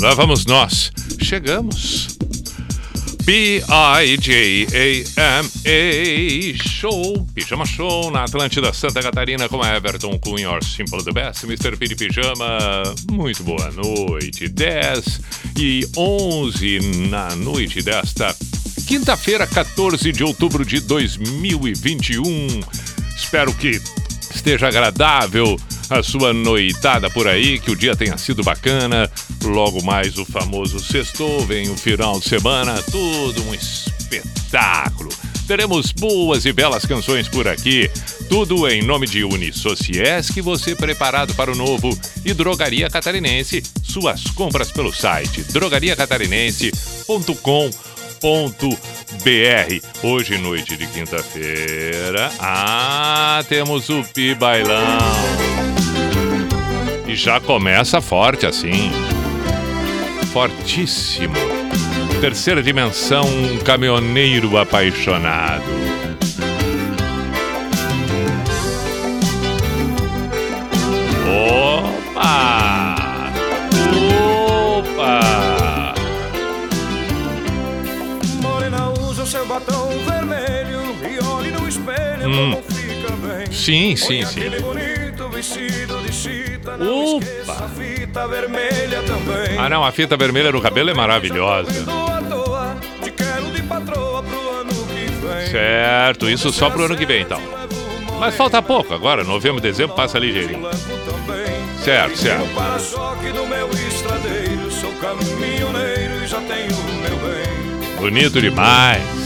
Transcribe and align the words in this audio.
Lá 0.00 0.14
vamos 0.14 0.46
nós. 0.46 0.92
Chegamos. 1.20 2.16
B-I-J-A-M-A 3.24 4.28
Show, 6.68 7.26
Pijama 7.34 7.66
Show 7.66 8.10
na 8.10 8.24
Atlântida 8.24 8.72
Santa 8.72 9.02
Catarina 9.02 9.48
com 9.48 9.64
Everton 9.64 10.18
Cunha, 10.18 10.50
or 10.50 10.64
Simple 10.64 11.02
the 11.04 11.12
Best, 11.12 11.44
Mr. 11.44 11.76
Piri 11.76 11.96
Pijama. 11.96 12.82
Muito 13.10 13.42
boa 13.42 13.70
noite. 13.72 14.48
10 14.48 15.20
e 15.58 15.86
11 15.96 17.08
na 17.08 17.34
noite 17.36 17.82
desta 17.82 18.34
quinta-feira, 18.86 19.46
14 19.46 20.10
de 20.10 20.24
outubro 20.24 20.64
de 20.64 20.80
2021. 20.80 22.60
Espero 23.22 23.54
que 23.54 23.80
esteja 24.34 24.66
agradável 24.68 25.60
a 25.90 26.02
sua 26.02 26.32
noitada 26.32 27.10
por 27.10 27.28
aí, 27.28 27.60
que 27.60 27.70
o 27.70 27.76
dia 27.76 27.94
tenha 27.94 28.16
sido 28.16 28.42
bacana. 28.42 29.12
Logo 29.44 29.84
mais 29.84 30.16
o 30.18 30.24
famoso 30.24 30.80
sextou, 30.80 31.44
vem 31.46 31.68
o 31.70 31.76
final 31.76 32.18
de 32.18 32.26
semana, 32.28 32.82
tudo 32.90 33.44
um 33.44 33.54
espetáculo. 33.54 35.10
Teremos 35.46 35.92
boas 35.92 36.46
e 36.46 36.52
belas 36.52 36.86
canções 36.86 37.28
por 37.28 37.46
aqui, 37.46 37.90
tudo 38.28 38.66
em 38.68 38.82
nome 38.82 39.06
de 39.06 39.22
Unisociesc, 39.22 40.40
você 40.40 40.74
preparado 40.74 41.34
para 41.34 41.52
o 41.52 41.56
novo 41.56 41.96
e 42.24 42.32
Drogaria 42.32 42.88
Catarinense. 42.88 43.62
Suas 43.82 44.24
compras 44.30 44.72
pelo 44.72 44.90
site 44.92 45.42
drogariacatarinense.com.br. 45.52 47.99
Hoje, 50.02 50.36
noite 50.36 50.76
de 50.76 50.86
quinta-feira, 50.86 52.30
ah, 52.38 53.42
temos 53.48 53.88
o 53.88 54.04
Pi 54.04 54.34
Bailão. 54.34 54.98
E 57.06 57.16
já 57.16 57.40
começa 57.40 58.00
forte 58.00 58.46
assim. 58.46 58.92
Fortíssimo. 60.32 61.34
Terceira 62.20 62.62
dimensão, 62.62 63.24
um 63.24 63.58
caminhoneiro 63.58 64.58
apaixonado. 64.58 65.64
Opa! 71.26 72.59
hum. 82.30 82.62
Sim, 83.50 83.96
sim, 83.96 84.24
sim. 84.24 84.42
Opa! 86.80 87.70
Ah, 89.58 89.68
não, 89.68 89.84
a 89.84 89.92
fita 89.92 90.16
vermelha 90.16 90.52
no 90.52 90.60
cabelo 90.60 90.90
é 90.90 90.94
maravilhosa. 90.94 91.70
Certo, 95.50 96.28
isso 96.28 96.52
só 96.52 96.70
pro 96.70 96.84
ano 96.84 96.96
que 96.96 97.06
vem, 97.06 97.22
então. 97.22 97.40
Mas 98.18 98.36
falta 98.36 98.60
pouco 98.62 98.94
agora, 98.94 99.24
novembro, 99.24 99.60
dezembro, 99.60 99.96
passa 99.96 100.18
ligeirinho. 100.18 100.68
Certo, 101.82 102.16
certo. 102.16 102.46
Bonito 107.98 108.40
demais. 108.40 109.19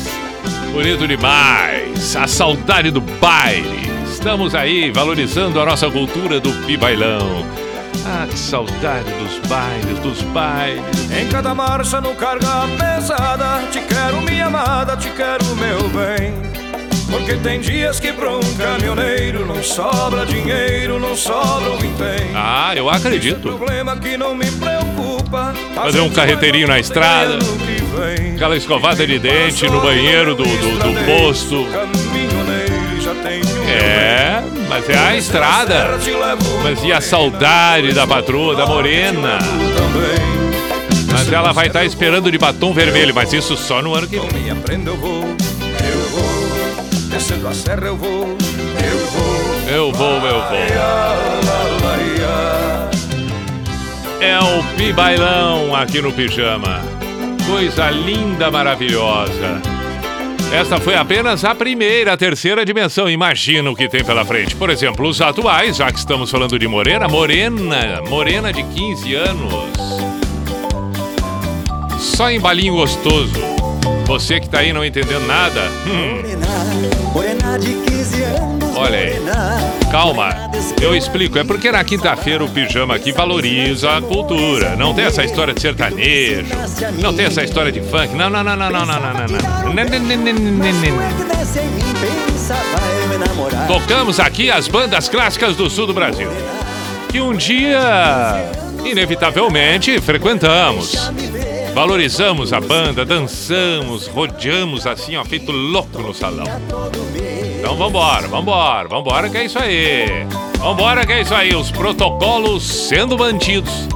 Bonito 0.74 1.06
demais. 1.06 2.16
A 2.16 2.26
saudade 2.26 2.90
do 2.90 3.00
baile. 3.00 3.88
Estamos 4.10 4.56
aí 4.56 4.90
valorizando 4.90 5.60
a 5.60 5.64
nossa 5.64 5.88
cultura 5.88 6.40
do 6.40 6.52
pibailão. 6.66 7.46
Ah, 8.04 8.26
que 8.28 8.36
saudade 8.36 9.08
dos 9.12 9.38
bailes, 9.48 9.98
dos 10.00 10.20
bailes. 10.32 11.10
Em 11.12 11.28
cada 11.28 11.54
marcha 11.54 12.00
no 12.00 12.12
carga 12.16 12.66
pesada, 12.76 13.62
te 13.70 13.78
quero 13.82 14.20
minha 14.22 14.46
amada, 14.46 14.96
te 14.96 15.10
quero 15.10 15.44
meu 15.54 15.88
bem. 15.90 16.34
Porque 17.08 17.36
tem 17.36 17.60
dias 17.60 18.00
que 18.00 18.12
pra 18.12 18.36
um 18.36 18.54
caminhoneiro 18.56 19.46
não 19.46 19.62
sobra 19.62 20.26
dinheiro, 20.26 20.98
não 20.98 21.14
sobra 21.14 21.70
um 21.70 21.78
vintém. 21.78 22.32
Ah, 22.34 22.72
eu 22.74 22.90
acredito. 22.90 23.40
Problema 23.42 23.96
que 23.96 24.16
não 24.16 24.34
me 24.34 24.50
preocupa. 24.50 24.93
Fazer 25.74 26.00
um 26.00 26.10
carreteirinho 26.10 26.68
na 26.68 26.78
estrada. 26.78 27.38
Aquela 28.34 28.56
escovada 28.56 29.06
de 29.06 29.18
dente 29.18 29.68
no 29.68 29.80
banheiro 29.80 30.34
do, 30.34 30.44
do, 30.44 30.78
do 30.78 31.04
posto. 31.04 31.66
É, 33.68 34.42
mas 34.68 34.88
é 34.88 34.98
a 34.98 35.16
estrada. 35.16 35.98
Mas 36.62 36.82
e 36.84 36.92
a 36.92 37.00
saudade 37.00 37.92
da 37.92 38.06
patroa, 38.06 38.54
da 38.54 38.66
morena? 38.66 39.38
Mas 41.12 41.32
ela 41.32 41.52
vai 41.52 41.68
estar 41.68 41.84
esperando 41.84 42.30
de 42.30 42.38
batom 42.38 42.72
vermelho, 42.72 43.14
mas 43.14 43.32
isso 43.32 43.56
só 43.56 43.80
no 43.80 43.94
ano 43.94 44.06
que 44.06 44.18
vem. 44.18 44.30
Não 44.30 44.40
me 44.40 44.50
aprenda, 44.50 44.90
eu 44.90 44.96
vou, 44.96 45.22
eu 45.22 46.08
vou. 46.10 47.08
Descendo 47.08 47.46
a 47.46 47.54
serra, 47.54 47.86
eu 47.86 47.96
vou, 47.96 48.28
eu 48.28 49.06
vou. 49.06 49.34
Eu 49.66 49.92
vou, 49.92 50.14
eu 50.26 50.40
vou. 50.40 51.23
É 54.20 54.38
o 54.38 54.76
Pi 54.76 54.92
Bailão 54.92 55.74
aqui 55.74 56.00
no 56.00 56.12
Pijama. 56.12 56.80
Coisa 57.46 57.90
linda, 57.90 58.50
maravilhosa. 58.50 59.60
Esta 60.52 60.78
foi 60.78 60.94
apenas 60.94 61.44
a 61.44 61.54
primeira, 61.54 62.12
a 62.12 62.16
terceira 62.16 62.64
dimensão. 62.64 63.10
Imagina 63.10 63.70
o 63.70 63.76
que 63.76 63.88
tem 63.88 64.04
pela 64.04 64.24
frente. 64.24 64.54
Por 64.54 64.70
exemplo, 64.70 65.08
os 65.08 65.20
atuais, 65.20 65.76
já 65.76 65.90
que 65.90 65.98
estamos 65.98 66.30
falando 66.30 66.58
de 66.58 66.68
Morena. 66.68 67.08
Morena, 67.08 68.00
Morena 68.08 68.52
de 68.52 68.62
15 68.62 69.14
anos. 69.14 69.54
Só 71.98 72.30
em 72.30 72.38
balinho 72.38 72.74
gostoso. 72.74 73.34
Você 74.06 74.38
que 74.38 74.48
tá 74.48 74.60
aí 74.60 74.72
não 74.72 74.84
entendendo 74.84 75.26
nada. 75.26 75.60
hum, 75.86 77.12
Morena 77.12 77.58
de 77.58 77.72
15 77.72 78.22
anos. 78.22 78.63
Olha 78.84 78.98
aí. 78.98 79.14
Calma, 79.90 80.50
eu 80.80 80.94
explico. 80.94 81.38
É 81.38 81.44
porque 81.44 81.72
na 81.72 81.82
quinta-feira 81.82 82.44
o 82.44 82.48
pijama 82.48 82.94
aqui 82.94 83.12
valoriza 83.12 83.96
a 83.96 84.02
cultura. 84.02 84.76
Não 84.76 84.92
tem 84.92 85.06
essa 85.06 85.24
história 85.24 85.54
de 85.54 85.60
sertanejo, 85.62 86.54
não 87.00 87.14
tem 87.14 87.24
essa 87.24 87.42
história 87.42 87.72
de 87.72 87.80
funk. 87.80 88.14
Não, 88.14 88.28
não, 88.28 88.44
não, 88.44 88.54
não, 88.54 88.70
não, 88.70 88.84
não, 88.84 89.00
não, 89.00 89.12
não. 89.12 89.74
Tocamos 93.66 94.20
aqui 94.20 94.50
as 94.50 94.68
bandas 94.68 95.08
clássicas 95.08 95.56
do 95.56 95.70
sul 95.70 95.86
do 95.86 95.94
Brasil. 95.94 96.28
Que 97.10 97.22
um 97.22 97.34
dia, 97.34 98.44
inevitavelmente, 98.84 99.98
frequentamos. 100.00 101.10
Valorizamos 101.72 102.52
a 102.52 102.60
banda, 102.60 103.04
dançamos, 103.04 104.06
rodeamos 104.08 104.86
assim, 104.86 105.16
ó, 105.16 105.24
feito 105.24 105.50
louco 105.50 106.02
no 106.02 106.12
salão. 106.12 106.44
Então 107.64 107.76
vambora, 107.76 108.28
vambora, 108.28 108.88
vambora 108.88 109.30
que 109.30 109.38
é 109.38 109.46
isso 109.46 109.58
aí. 109.58 110.26
Vambora 110.58 111.06
que 111.06 111.14
é 111.14 111.22
isso 111.22 111.34
aí, 111.34 111.56
os 111.56 111.70
protocolos 111.70 112.62
sendo 112.62 113.16
mantidos. 113.16 113.88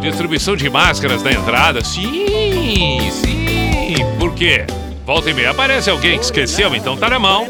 Distribuição 0.00 0.56
de 0.56 0.68
máscaras 0.68 1.22
na 1.22 1.30
entrada, 1.30 1.84
sim, 1.84 2.98
sim. 3.12 3.94
Por 4.18 4.34
quê? 4.34 4.66
Volta 5.06 5.30
e 5.30 5.34
meia 5.34 5.52
aparece 5.52 5.90
alguém 5.90 6.18
que 6.18 6.24
esqueceu, 6.24 6.74
então 6.74 6.96
tá 6.96 7.08
na 7.08 7.20
mão. 7.20 7.46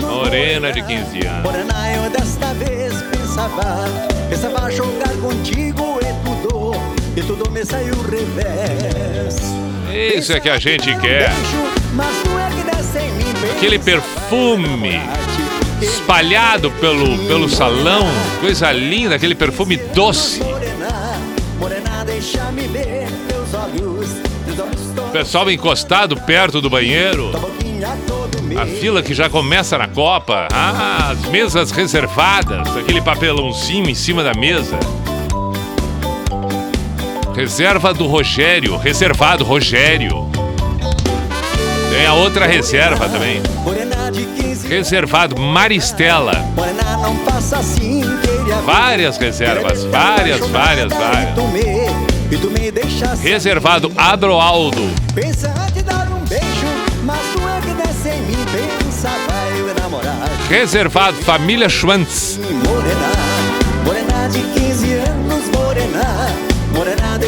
Morena 0.00 0.72
de 0.72 0.82
15 0.82 1.26
anos. 1.26 1.42
Morena, 1.42 1.92
eu 1.92 2.10
desta 2.10 2.54
vez 2.54 2.94
pensava, 3.02 3.84
pensava 4.30 4.70
jogar 4.70 5.14
contigo 5.20 6.00
e 6.00 6.24
tudo, 6.24 6.72
e 7.14 7.20
tudo 7.20 7.50
me 7.50 7.62
saiu 7.62 7.94
revés. 8.10 9.36
Isso 10.16 10.32
é 10.32 10.40
que 10.40 10.48
a 10.48 10.58
gente 10.58 10.96
quer. 10.96 11.30
Mas 11.92 12.24
não 12.24 12.40
é 12.40 12.48
que 12.48 12.62
desce 12.74 12.98
em 12.98 13.12
mim, 13.12 13.31
Aquele 13.56 13.78
perfume 13.78 15.00
espalhado 15.80 16.70
pelo, 16.72 17.18
pelo 17.26 17.48
salão, 17.48 18.06
coisa 18.40 18.70
linda, 18.72 19.14
aquele 19.14 19.34
perfume 19.34 19.76
doce. 19.76 20.40
Pessoal 25.12 25.50
encostado 25.50 26.16
perto 26.16 26.60
do 26.60 26.70
banheiro. 26.70 27.30
A 28.60 28.66
fila 28.66 29.02
que 29.02 29.14
já 29.14 29.28
começa 29.28 29.78
na 29.78 29.88
Copa. 29.88 30.48
Ah, 30.52 31.10
as 31.10 31.26
mesas 31.26 31.70
reservadas, 31.70 32.76
aquele 32.76 33.00
papelãozinho 33.00 33.88
em 33.88 33.94
cima 33.94 34.22
da 34.22 34.34
mesa. 34.34 34.78
Reserva 37.34 37.94
do 37.94 38.06
Rogério, 38.06 38.76
reservado 38.76 39.42
Rogério. 39.44 40.30
Tem 41.92 42.06
a 42.06 42.14
outra 42.14 42.46
reserva 42.46 43.06
também. 43.06 43.42
Reservado 44.66 45.38
Maristela. 45.38 46.32
Várias 48.64 49.18
reservas, 49.18 49.84
várias, 49.84 50.40
várias, 50.48 50.90
várias. 50.90 51.34
Reservado 53.20 53.92
Adroaldo. 53.94 54.90
É. 60.48 60.48
Reservado 60.48 61.18
Família 61.18 61.68
Schwantz. 61.68 62.40
Morena, 62.66 63.12
morena 63.84 64.28
de 64.28 64.40
15 64.40 64.62
anos, 64.62 64.62
morena. 64.62 64.71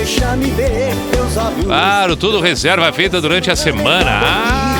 Morena, 0.05 0.06
deixa 0.06 0.37
me 0.37 0.51
ver 0.51 0.95
teus 1.11 1.37
olhos. 1.37 1.65
Claro, 1.65 2.17
tudo 2.17 2.41
reserva 2.41 2.93
feita 2.93 3.21
durante 3.21 3.51
a 3.51 3.56
semana. 3.56 4.21
Ah. 4.23 4.75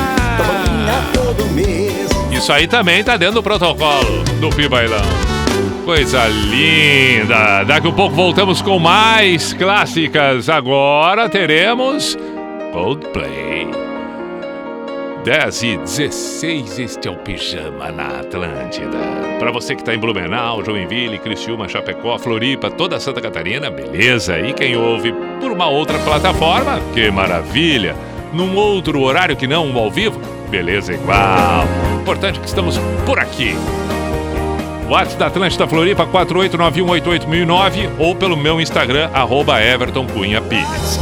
Isso 2.31 2.51
aí 2.51 2.67
também 2.67 3.03
tá 3.03 3.17
dentro 3.17 3.35
do 3.35 3.43
protocolo 3.43 4.23
do 4.39 4.49
Pibailão. 4.49 5.01
Coisa 5.85 6.27
linda! 6.27 7.63
Daqui 7.63 7.87
a 7.87 7.91
pouco 7.91 8.15
voltamos 8.15 8.61
com 8.61 8.77
mais 8.77 9.53
clássicas. 9.53 10.49
Agora 10.49 11.29
teremos 11.29 12.17
Coldplay. 12.73 13.84
10 15.25 15.63
e 15.63 15.77
16, 15.77 16.77
este 16.77 17.07
é 17.07 17.11
o 17.11 17.15
Pijama 17.15 17.91
na 17.91 18.19
Atlântida. 18.19 18.95
Para 19.39 19.51
você 19.51 19.73
que 19.73 19.81
está 19.81 19.91
em 19.95 19.97
Blumenau, 19.97 20.63
Joinville, 20.63 21.17
Criciúma, 21.17 21.67
Chapecó, 21.67 22.19
Floripa, 22.19 22.69
toda 22.69 22.99
Santa 22.99 23.19
Catarina, 23.19 23.71
beleza? 23.71 24.37
E 24.39 24.53
quem 24.53 24.77
ouve 24.77 25.11
por 25.41 25.51
uma 25.51 25.67
outra 25.67 25.97
plataforma, 25.97 26.79
que 26.93 27.09
maravilha! 27.09 27.95
Num 28.31 28.55
outro 28.55 29.01
horário 29.01 29.35
que 29.35 29.47
não 29.47 29.65
um 29.65 29.79
ao 29.79 29.89
vivo, 29.89 30.21
beleza 30.47 30.93
igual. 30.93 31.65
Importante 31.99 32.39
que 32.39 32.45
estamos 32.45 32.77
por 33.03 33.17
aqui. 33.17 33.55
WhatsApp 34.87 35.17
da 35.17 35.25
Atlântida 35.25 35.67
Floripa 35.67 36.05
489188009 36.05 37.89
ou 37.97 38.13
pelo 38.13 38.37
meu 38.37 38.61
Instagram, 38.61 39.09
arroba 39.11 39.59
Everton 39.59 40.05
Cunha 40.05 40.39
Pires. 40.39 40.99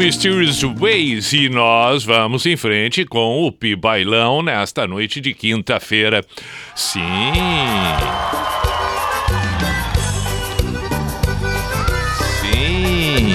Mysterious 0.00 0.62
Ways 0.62 1.34
e 1.34 1.50
nós 1.50 2.04
vamos 2.04 2.46
em 2.46 2.56
frente 2.56 3.04
com 3.04 3.46
o 3.46 3.52
Pi 3.52 3.76
Bailão 3.76 4.42
nesta 4.42 4.86
noite 4.86 5.20
de 5.20 5.34
quinta-feira. 5.34 6.24
Sim. 6.74 7.02
Sim. 12.40 13.34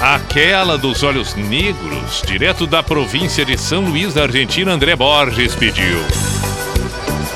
Aquela 0.00 0.78
dos 0.78 1.02
olhos 1.02 1.34
negros, 1.34 2.22
direto 2.26 2.66
da 2.66 2.82
província 2.82 3.44
de 3.44 3.58
São 3.58 3.84
Luís 3.84 4.14
da 4.14 4.22
Argentina, 4.22 4.72
André 4.72 4.96
Borges 4.96 5.54
pediu. 5.54 5.98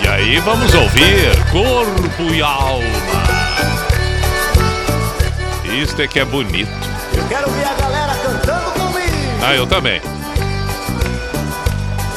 E 0.02 0.08
aí 0.08 0.38
vamos 0.38 0.72
ouvir 0.74 1.36
Corpo 1.52 2.34
e 2.34 2.40
Alma. 2.40 2.88
Isto 5.82 6.00
é 6.00 6.08
que 6.08 6.18
é 6.18 6.24
bonito. 6.24 6.97
Ah, 9.42 9.54
eu 9.54 9.66
também. 9.66 10.00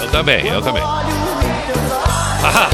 Eu 0.02 0.10
também, 0.10 0.48
eu 0.48 0.62
também. 0.62 0.84
Ah. 2.44 2.70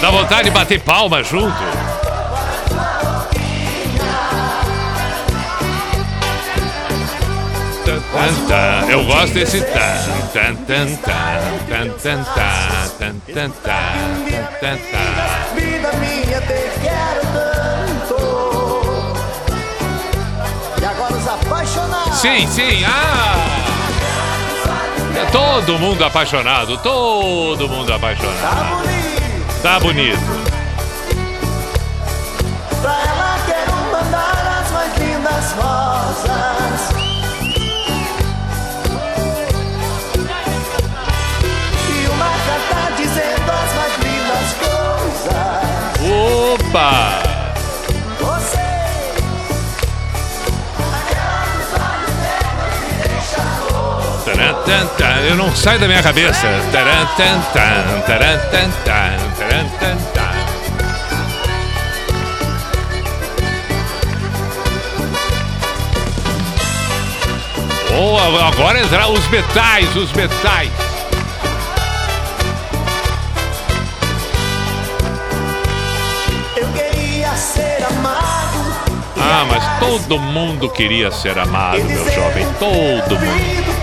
Dá 0.00 0.10
vontade 0.10 0.44
de 0.44 0.50
bater 0.50 0.80
palma 0.80 1.22
junto. 1.22 1.56
Eu 8.88 9.04
gosto 9.04 9.34
desse 9.34 9.60
tan 9.60 9.76
tan 10.32 10.56
tan 10.64 10.96
tan 10.96 11.94
tan 12.02 12.24
tan 12.98 13.14
tan 13.32 13.50
tan 14.60 14.94
Sim, 22.24 22.46
sim. 22.46 22.82
Ah! 22.86 23.36
É 25.14 25.26
todo 25.26 25.78
mundo 25.78 26.02
apaixonado, 26.02 26.78
todo 26.78 27.68
mundo 27.68 27.92
apaixonado. 27.92 28.40
Tá 28.40 28.64
bonito. 28.64 29.62
Tá 29.62 29.78
bonito. 29.78 30.18
Pra 32.80 32.92
ela 32.92 33.38
quero 33.44 33.76
mandar 33.92 34.62
as 34.62 34.70
mais 34.72 34.96
lindas 34.96 35.52
rosas. 35.52 35.93
Eu 55.28 55.36
não 55.36 55.54
saio 55.54 55.78
da 55.78 55.86
minha 55.86 56.02
cabeça. 56.02 56.46
Oh, 67.96 68.18
agora 68.46 68.80
entrar 68.80 69.08
os 69.08 69.26
metais, 69.28 69.94
os 69.94 70.12
metais. 70.12 70.70
eu 76.56 76.66
queria 76.68 77.30
ser 77.36 77.84
amado. 77.84 78.74
Ah, 79.16 79.46
mas 79.48 79.78
todo 79.78 80.18
mundo 80.18 80.70
queria 80.70 81.10
ser 81.10 81.38
amado, 81.38 81.82
meu 81.84 82.12
jovem. 82.12 82.46
Todo 82.58 83.18
mundo. 83.18 83.73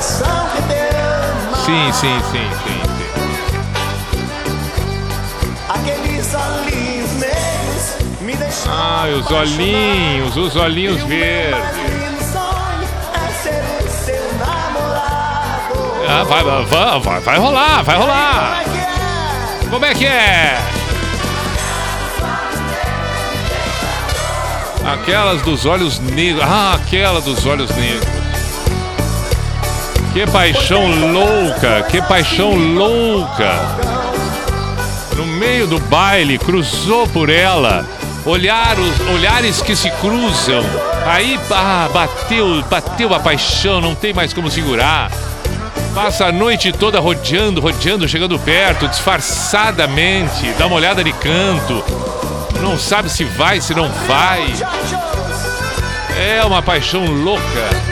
Sim, 0.00 1.92
sim, 1.92 1.92
sim, 1.92 2.20
sim, 2.30 2.50
sim. 2.64 2.80
Aqueles 5.68 6.34
olhinhos 6.34 7.10
me 8.20 8.36
deixam. 8.36 8.72
Ah, 8.72 9.06
os 9.08 9.30
olhinhos, 9.30 10.36
os 10.36 10.56
olhinhos 10.56 11.02
verdes. 11.02 11.58
é. 11.58 11.88
Ah, 16.10 16.24
vai, 16.24 16.42
vai, 16.42 16.64
vai, 16.64 17.00
vai, 17.00 17.20
vai 17.20 17.38
rolar, 17.38 17.82
vai 17.82 17.96
rolar. 17.96 18.62
é 18.62 19.64
é? 19.66 19.68
Como 19.68 19.84
é 19.84 19.94
que 19.94 20.06
é? 20.06 20.58
Aquelas 24.86 25.42
dos 25.42 25.66
olhos 25.66 25.98
negros. 25.98 26.42
Ah, 26.42 26.74
aquela 26.74 27.20
dos 27.20 27.44
olhos 27.44 27.70
negros. 27.76 28.17
Que 30.12 30.26
paixão 30.26 31.12
louca, 31.12 31.82
que 31.90 32.00
paixão 32.02 32.54
louca. 32.54 33.52
No 35.16 35.26
meio 35.26 35.66
do 35.66 35.78
baile, 35.78 36.38
cruzou 36.38 37.06
por 37.08 37.28
ela. 37.28 37.84
Olhar 38.24 38.78
os, 38.78 39.00
olhares 39.08 39.62
que 39.62 39.76
se 39.76 39.90
cruzam. 39.92 40.64
Aí, 41.06 41.38
ah, 41.50 41.88
bateu, 41.92 42.62
bateu 42.68 43.14
a 43.14 43.20
paixão, 43.20 43.80
não 43.80 43.94
tem 43.94 44.12
mais 44.12 44.32
como 44.32 44.50
segurar. 44.50 45.10
Passa 45.94 46.26
a 46.26 46.32
noite 46.32 46.72
toda 46.72 47.00
rodeando, 47.00 47.60
rodeando, 47.60 48.08
chegando 48.08 48.38
perto, 48.38 48.88
disfarçadamente, 48.88 50.52
dá 50.58 50.66
uma 50.66 50.76
olhada 50.76 51.02
de 51.02 51.12
canto. 51.12 51.84
Não 52.60 52.78
sabe 52.78 53.08
se 53.08 53.24
vai, 53.24 53.60
se 53.60 53.74
não 53.74 53.88
vai. 54.06 54.44
É 56.16 56.44
uma 56.44 56.62
paixão 56.62 57.04
louca. 57.06 57.87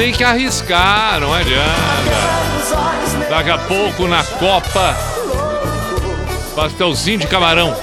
Tem 0.00 0.12
que 0.14 0.24
arriscar, 0.24 1.20
não 1.20 1.30
adianta. 1.30 1.60
Daqui 3.28 3.50
a 3.50 3.58
pouco 3.58 4.08
na 4.08 4.24
Copa, 4.24 4.96
pastelzinho 6.56 7.18
de 7.18 7.26
camarão. 7.26 7.76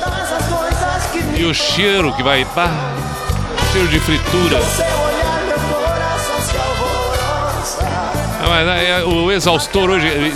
E 1.37 1.43
o 1.45 1.53
cheiro 1.53 2.11
que 2.13 2.23
vai. 2.23 2.43
Bah, 2.55 2.71
cheiro 3.71 3.87
de 3.89 3.99
fritura. 3.99 4.59
Ah, 8.41 8.47
mas 8.49 8.67
é, 8.67 9.03
o 9.03 9.31
exaustor 9.31 9.91
hoje. 9.91 10.33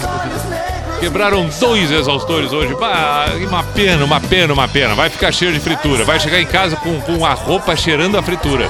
Quebraram 1.00 1.50
dois 1.60 1.90
exaustores 1.90 2.54
hoje. 2.54 2.76
Bah, 2.76 3.26
uma 3.48 3.64
pena, 3.64 4.06
uma 4.06 4.22
pena, 4.22 4.54
uma 4.54 4.68
pena. 4.68 4.94
Vai 4.94 5.10
ficar 5.10 5.32
cheio 5.32 5.52
de 5.52 5.60
fritura. 5.60 6.06
Vai 6.06 6.20
chegar 6.20 6.40
em 6.40 6.46
casa 6.46 6.76
com, 6.76 7.02
com 7.02 7.26
a 7.26 7.34
roupa 7.34 7.76
cheirando 7.76 8.20
a 8.20 8.22
fritura. 8.22 8.70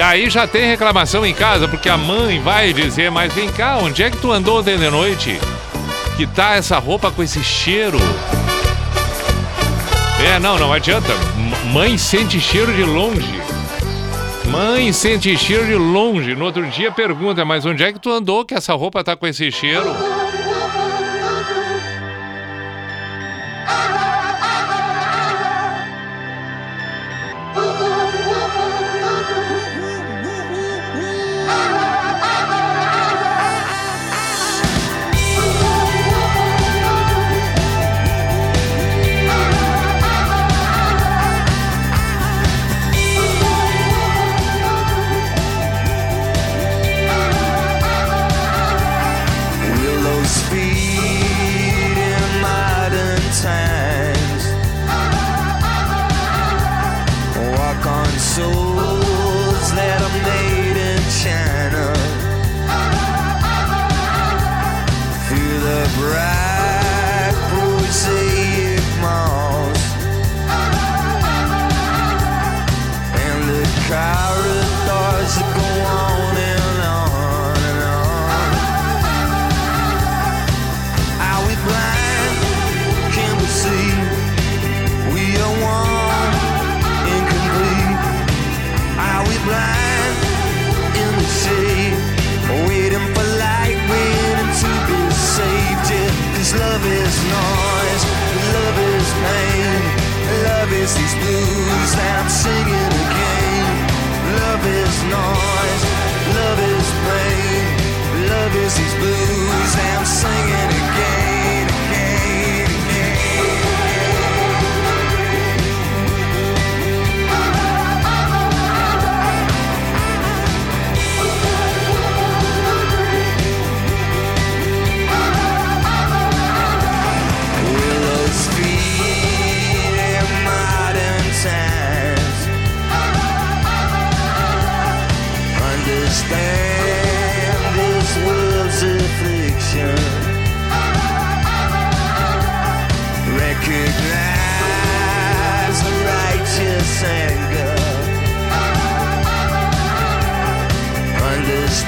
E 0.00 0.02
aí 0.02 0.30
já 0.30 0.46
tem 0.46 0.64
reclamação 0.66 1.26
em 1.26 1.34
casa, 1.34 1.68
porque 1.68 1.86
a 1.86 1.98
mãe 1.98 2.40
vai 2.40 2.72
dizer, 2.72 3.10
mas 3.10 3.30
vem 3.34 3.50
cá, 3.52 3.76
onde 3.82 4.02
é 4.02 4.10
que 4.10 4.16
tu 4.16 4.32
andou 4.32 4.58
ontem 4.58 4.78
de 4.78 4.88
noite? 4.88 5.38
Que 6.16 6.26
tá 6.26 6.54
essa 6.54 6.78
roupa 6.78 7.10
com 7.10 7.22
esse 7.22 7.44
cheiro? 7.44 7.98
É, 10.34 10.38
não, 10.38 10.58
não 10.58 10.72
adianta. 10.72 11.12
M- 11.36 11.70
Mãe 11.74 11.98
sente 11.98 12.40
cheiro 12.40 12.72
de 12.72 12.82
longe. 12.82 13.42
Mãe 14.46 14.90
sente 14.90 15.36
cheiro 15.36 15.66
de 15.66 15.74
longe. 15.74 16.34
No 16.34 16.46
outro 16.46 16.66
dia 16.68 16.90
pergunta, 16.90 17.44
mas 17.44 17.66
onde 17.66 17.84
é 17.84 17.92
que 17.92 17.98
tu 17.98 18.10
andou 18.10 18.42
que 18.42 18.54
essa 18.54 18.72
roupa 18.72 19.04
tá 19.04 19.14
com 19.14 19.26
esse 19.26 19.52
cheiro? 19.52 19.84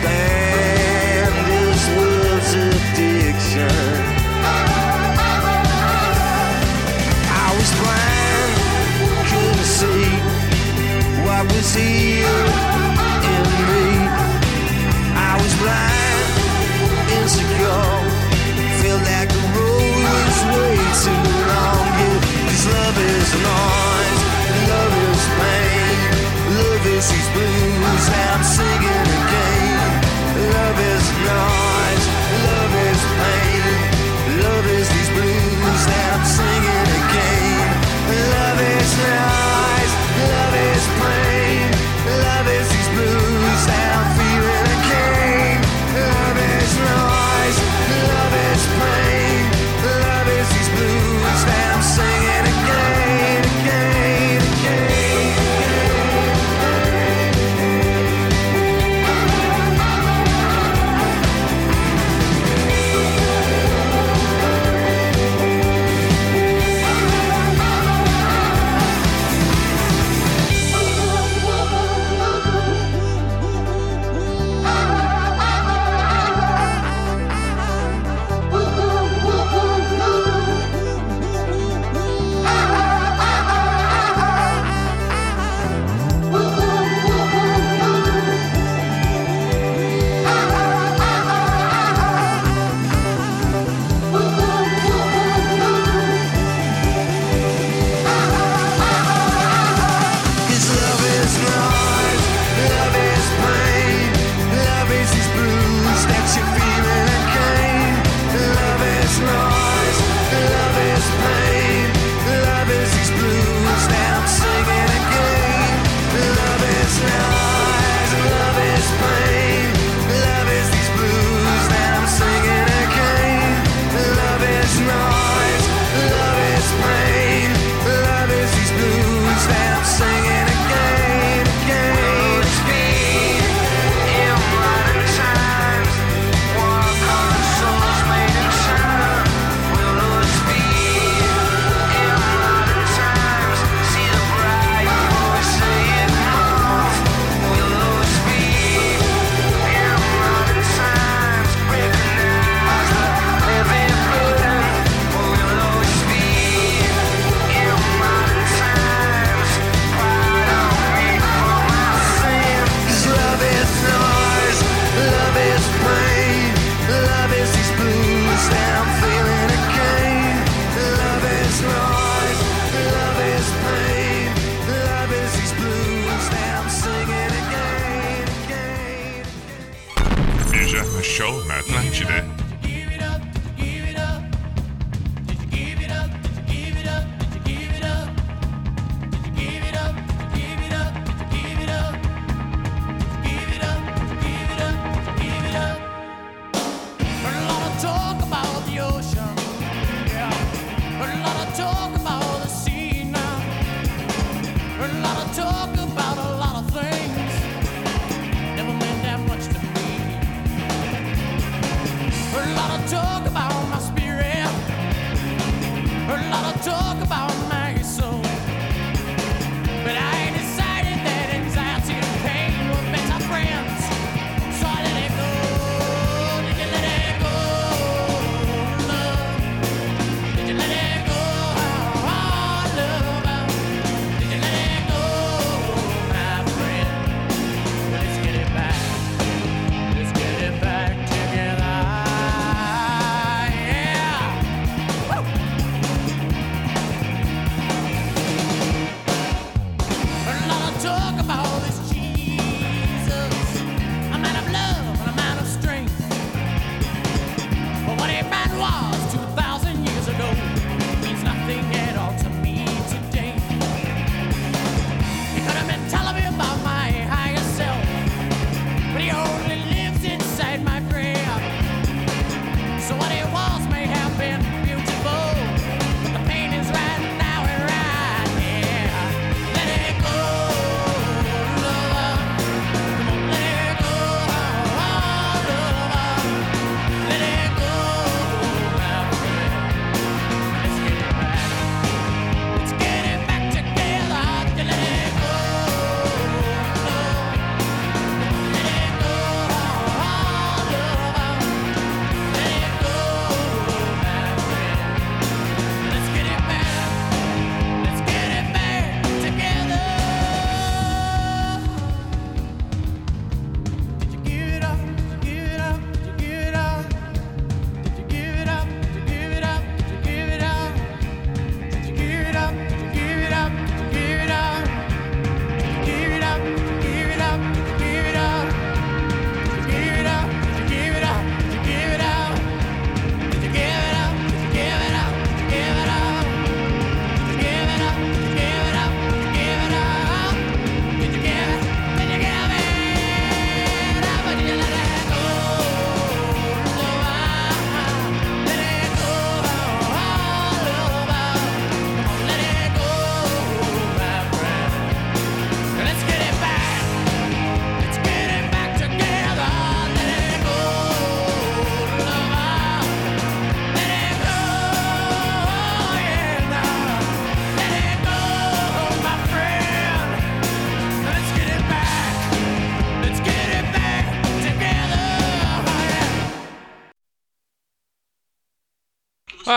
stand. 0.03 0.42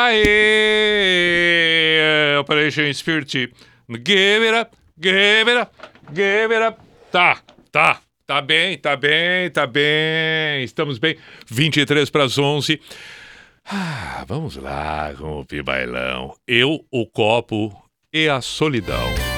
Aê! 0.05 1.57
Operation 2.39 2.93
Spirit. 2.93 3.51
Give 4.03 4.45
it 4.45 4.55
up, 4.55 4.75
give 4.99 5.51
it 5.51 5.57
up, 5.57 5.71
give 6.13 6.53
it 6.53 6.63
up. 6.63 6.79
Tá, 7.11 7.39
tá. 7.71 8.01
Tá 8.27 8.41
bem, 8.41 8.75
tá 8.77 8.95
bem, 8.95 9.51
tá 9.51 9.67
bem. 9.67 10.63
Estamos 10.63 10.97
bem. 10.97 11.15
23 11.47 12.09
para 12.09 12.23
as 12.23 12.39
11. 12.39 12.81
Ah, 13.65 14.25
vamos 14.27 14.55
lá 14.55 15.13
com 15.15 15.41
o 15.41 15.45
Pibailão. 15.45 16.35
Eu, 16.47 16.83
o 16.91 17.05
copo 17.05 17.71
e 18.11 18.27
a 18.27 18.41
solidão. 18.41 19.35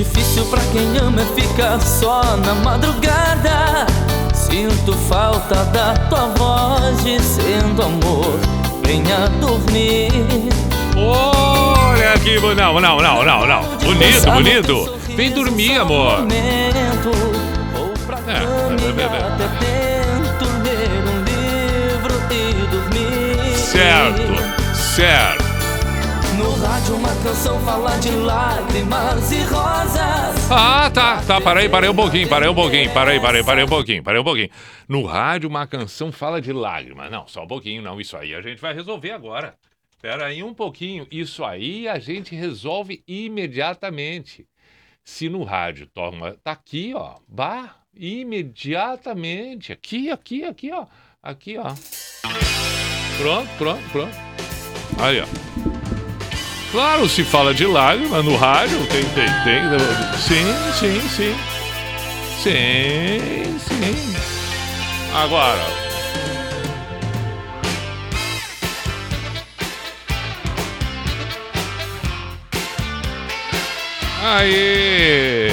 Difícil 0.00 0.46
pra 0.46 0.62
quem 0.72 0.96
ama 0.96 1.20
é 1.20 1.26
ficar 1.38 1.78
só 1.78 2.22
na 2.38 2.54
madrugada. 2.54 3.84
Sinto 4.32 4.94
falta 4.94 5.62
da 5.66 5.92
tua 6.08 6.26
voz 6.38 7.04
dizendo 7.04 7.82
amor, 7.82 8.40
venha 8.82 9.28
dormir. 9.42 10.10
Olha 10.96 12.18
que 12.18 12.40
bo- 12.40 12.54
Não, 12.54 12.80
não, 12.80 12.96
não, 12.96 13.22
não, 13.22 13.46
não. 13.46 13.62
Bonito, 13.84 14.30
bonito. 14.32 14.98
Vem 15.14 15.32
dormir, 15.32 15.76
amor. 15.78 16.26
É, 16.32 16.70
é, 18.26 18.42
e 18.80 19.02
é, 23.82 23.84
é. 23.84 24.16
até 25.04 25.49
rádio 26.60 26.96
uma 26.96 27.14
canção 27.22 27.58
fala 27.60 27.96
de 27.98 28.10
lágrimas 28.10 29.32
e 29.32 29.40
rosas. 29.44 30.50
Ah, 30.50 30.90
tá, 30.90 31.22
tá, 31.22 31.40
parei, 31.40 31.68
parei 31.68 31.88
um 31.88 31.94
pouquinho, 31.94 32.28
parei 32.28 32.48
um 32.48 32.54
pouquinho, 32.54 32.92
parei, 32.92 33.18
parei, 33.18 33.42
parei 33.42 33.64
um 33.64 33.68
pouquinho, 33.68 34.02
parei 34.02 34.20
um 34.20 34.24
pouquinho. 34.24 34.50
No 34.88 35.04
rádio, 35.04 35.48
uma 35.48 35.66
canção 35.66 36.12
fala 36.12 36.40
de 36.40 36.52
lágrimas. 36.52 37.10
Não, 37.10 37.26
só 37.26 37.44
um 37.44 37.46
pouquinho, 37.46 37.82
não. 37.82 38.00
Isso 38.00 38.16
aí 38.16 38.34
a 38.34 38.42
gente 38.42 38.60
vai 38.60 38.74
resolver 38.74 39.12
agora. 39.12 39.54
Pera 40.02 40.26
aí 40.26 40.42
um 40.42 40.52
pouquinho. 40.52 41.06
Isso 41.10 41.44
aí 41.44 41.88
a 41.88 41.98
gente 41.98 42.34
resolve 42.34 43.02
imediatamente. 43.06 44.46
Se 45.02 45.28
no 45.28 45.44
rádio 45.44 45.86
toma. 45.86 46.36
Tá 46.44 46.52
aqui, 46.52 46.92
ó. 46.94 47.16
Bah, 47.26 47.76
imediatamente. 47.94 49.72
Aqui, 49.72 50.10
aqui, 50.10 50.44
aqui, 50.44 50.70
ó. 50.72 50.86
Aqui, 51.22 51.56
ó. 51.58 51.74
Pronto, 53.18 53.50
pronto, 53.56 53.90
pronto. 53.90 54.16
Aí, 54.98 55.20
ó. 55.20 55.69
Claro, 56.70 57.08
se 57.08 57.24
fala 57.24 57.52
de 57.52 57.66
lágrima 57.66 58.22
no 58.22 58.36
rádio, 58.36 58.78
tem, 58.86 59.02
tem, 59.06 59.26
tem. 59.44 59.62
Sim, 60.18 60.54
sim, 60.78 61.08
sim. 61.08 61.36
Sim, 62.42 63.58
sim. 63.58 64.14
Agora. 65.14 65.80
Aí. 74.22 75.50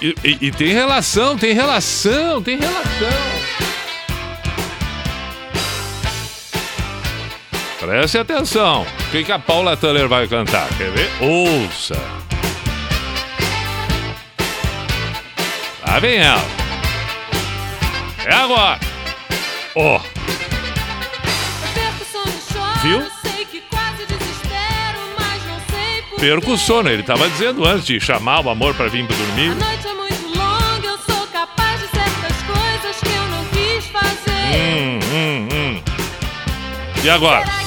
E, 0.00 0.14
e- 0.24 0.38
e 0.48 0.50
tem 0.50 0.72
relação, 0.72 1.38
tem 1.38 1.52
relação, 1.54 2.42
tem 2.42 2.58
relação. 2.58 3.41
Preste 7.82 8.16
atenção. 8.16 8.82
O 8.82 9.10
que, 9.10 9.24
que 9.24 9.32
a 9.32 9.40
Paula 9.40 9.76
Tuller 9.76 10.08
vai 10.08 10.28
cantar? 10.28 10.68
Quer 10.78 10.92
ver? 10.92 11.10
Ouça. 11.20 12.00
Lá 15.84 15.98
vem 15.98 16.18
ela. 16.18 16.44
É 18.24 18.34
agora. 18.34 18.78
Ó. 19.74 20.00
Viu? 22.84 23.02
Perco 26.20 26.52
o 26.52 26.58
sono. 26.58 26.88
Ele 26.88 27.02
tava 27.02 27.28
dizendo 27.30 27.66
antes 27.66 27.84
de 27.84 27.98
chamar 27.98 28.46
o 28.46 28.50
amor 28.50 28.74
pra 28.74 28.86
vir 28.86 29.04
dormir. 29.08 29.50
A 29.50 29.54
noite 29.56 29.88
é 29.88 29.92
muito 29.92 30.38
longa, 30.38 30.86
eu 30.86 30.98
sou 30.98 31.26
capaz 31.26 31.80
de 31.80 31.88
certas 31.88 32.42
coisas 32.46 33.00
que 33.00 33.12
eu 33.12 33.26
não 33.26 33.44
quis 33.46 33.86
fazer. 33.86 34.30
Hum, 34.54 35.00
hum, 35.12 35.48
hum. 35.52 35.82
E 37.02 37.10
agora? 37.10 37.61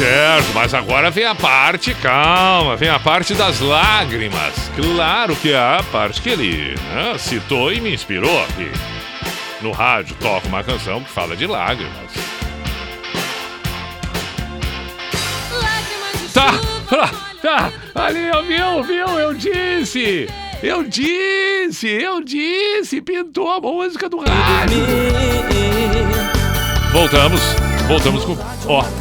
Certo, 0.00 0.54
mas 0.54 0.72
agora 0.72 1.10
vem 1.10 1.26
a 1.26 1.34
parte, 1.34 1.92
calma, 1.92 2.74
vem 2.74 2.88
a 2.88 2.98
parte 2.98 3.34
das 3.34 3.60
lágrimas. 3.60 4.54
Claro 4.74 5.36
que 5.36 5.52
é 5.52 5.58
a 5.58 5.84
parte 5.92 6.22
que 6.22 6.30
ele 6.30 6.74
né, 6.74 7.18
citou 7.18 7.70
e 7.70 7.82
me 7.82 7.92
inspirou 7.92 8.42
aqui. 8.44 8.70
No 9.60 9.72
rádio 9.72 10.16
toca 10.18 10.48
uma 10.48 10.64
canção 10.64 11.02
que 11.04 11.10
fala 11.10 11.36
de 11.36 11.46
lágrimas. 11.46 12.14
Lágrimas 15.52 16.18
de 16.18 16.32
Tá, 16.32 16.50
chuva, 16.50 17.10
tá, 17.42 17.72
tá, 17.92 18.06
ali, 18.06 18.30
ó, 18.30 18.40
viu, 18.40 18.82
viu, 18.82 19.18
eu 19.18 19.34
disse, 19.34 20.26
eu 20.62 20.82
disse, 20.82 21.88
eu 21.88 22.24
disse, 22.24 23.02
pintou 23.02 23.50
a 23.52 23.60
música 23.60 24.08
do 24.08 24.20
rádio. 24.20 24.78
Voltamos, 26.90 27.42
voltamos 27.90 28.24
com, 28.24 28.36
ó. 28.66 28.84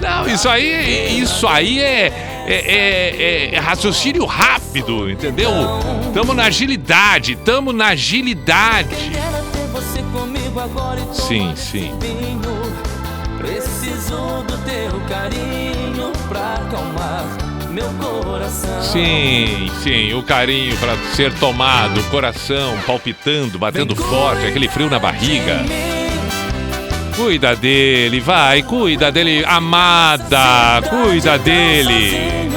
Não, 0.00 0.28
isso 0.28 0.48
aí, 0.48 1.20
isso 1.20 1.46
aí 1.46 1.80
é, 1.80 2.44
é, 2.46 3.50
é- 3.50 3.54
é 3.54 3.58
raciocínio 3.58 4.24
rápido, 4.26 5.10
entendeu? 5.10 5.50
Tamo 6.14 6.32
na 6.34 6.44
agilidade, 6.44 7.34
tamo 7.36 7.72
na 7.72 7.88
agilidade. 7.88 8.88
Sim, 11.12 11.52
sim. 11.56 11.92
Preciso 13.38 14.44
do 14.46 14.56
teu 14.64 15.00
carinho 15.08 16.12
pra 16.28 16.54
acalmar 16.54 17.24
meu 17.82 18.22
coração. 18.22 18.82
Sim, 18.82 19.70
sim, 19.82 20.14
o 20.14 20.22
carinho 20.22 20.76
pra 20.78 20.96
ser 21.14 21.32
tomado, 21.34 22.00
o 22.00 22.04
coração 22.04 22.76
palpitando, 22.86 23.58
batendo 23.58 23.94
forte, 23.94 24.46
aquele 24.46 24.68
frio 24.68 24.90
na 24.90 24.98
barriga. 24.98 25.64
Cuida 27.16 27.56
dele, 27.56 28.20
vai, 28.20 28.62
cuida 28.62 29.10
dele, 29.10 29.44
amada, 29.44 30.82
cuida 30.88 31.38
dele. 31.38 32.48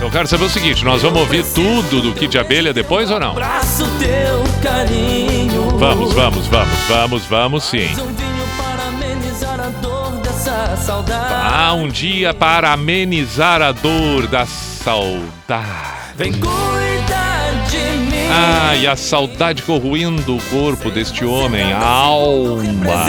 Eu 0.00 0.10
quero 0.10 0.28
saber 0.28 0.44
o 0.44 0.50
seguinte, 0.50 0.84
nós 0.84 1.00
vamos 1.00 1.20
ouvir 1.20 1.44
tudo 1.54 2.02
do 2.02 2.12
Kid 2.12 2.36
Abelha 2.38 2.72
depois 2.72 3.10
ou 3.10 3.18
não? 3.18 3.34
Vamos, 5.78 6.12
vamos, 6.12 6.46
vamos, 6.48 6.78
vamos, 6.88 7.24
vamos 7.26 7.64
sim. 7.64 7.88
Há 10.76 11.72
um 11.74 11.88
dia 11.88 12.34
para 12.34 12.72
amenizar 12.72 13.62
a 13.62 13.72
dor 13.72 14.26
da 14.26 14.44
saudade. 14.46 15.64
Vem 16.16 16.32
cuidar 16.32 17.52
de 17.70 17.76
mim. 17.98 18.28
Ai, 18.30 18.86
a 18.86 18.96
saudade 18.96 19.62
corroendo 19.62 20.36
o 20.36 20.42
corpo 20.44 20.90
deste 20.90 21.24
homem, 21.24 21.72
a 21.72 21.78
alma, 21.78 23.06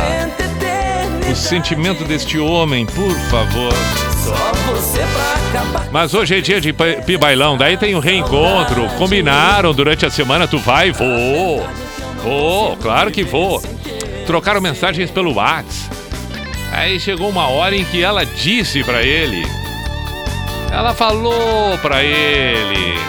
o 1.31 1.35
sentimento 1.35 2.03
deste 2.03 2.37
homem, 2.37 2.85
por 2.85 3.15
favor. 3.29 3.73
Só 4.23 4.51
você 4.71 4.99
pra 4.99 5.59
acabar. 5.61 5.87
Mas 5.91 6.13
hoje 6.13 6.37
é 6.37 6.41
dia 6.41 6.61
de 6.61 6.71
pi- 6.73 7.01
pibailão, 7.05 7.57
daí 7.57 7.77
tem 7.77 7.95
o 7.95 7.99
reencontro. 7.99 8.87
Combinaram 8.97 9.73
durante 9.73 10.05
a 10.05 10.09
semana, 10.09 10.47
tu 10.47 10.57
vai? 10.59 10.91
Vou. 10.91 11.67
Vou, 12.23 12.75
claro 12.77 13.11
que 13.11 13.23
vou. 13.23 13.61
Trocaram 14.25 14.59
mensagens 14.61 15.09
pelo 15.11 15.33
WhatsApp. 15.35 15.94
Aí 16.75 16.99
chegou 16.99 17.29
uma 17.29 17.47
hora 17.47 17.73
em 17.73 17.85
que 17.85 18.03
ela 18.03 18.25
disse 18.25 18.83
pra 18.83 19.01
ele. 19.01 19.47
Ela 20.69 20.93
falou 20.93 21.77
pra 21.77 22.03
ele. 22.03 22.99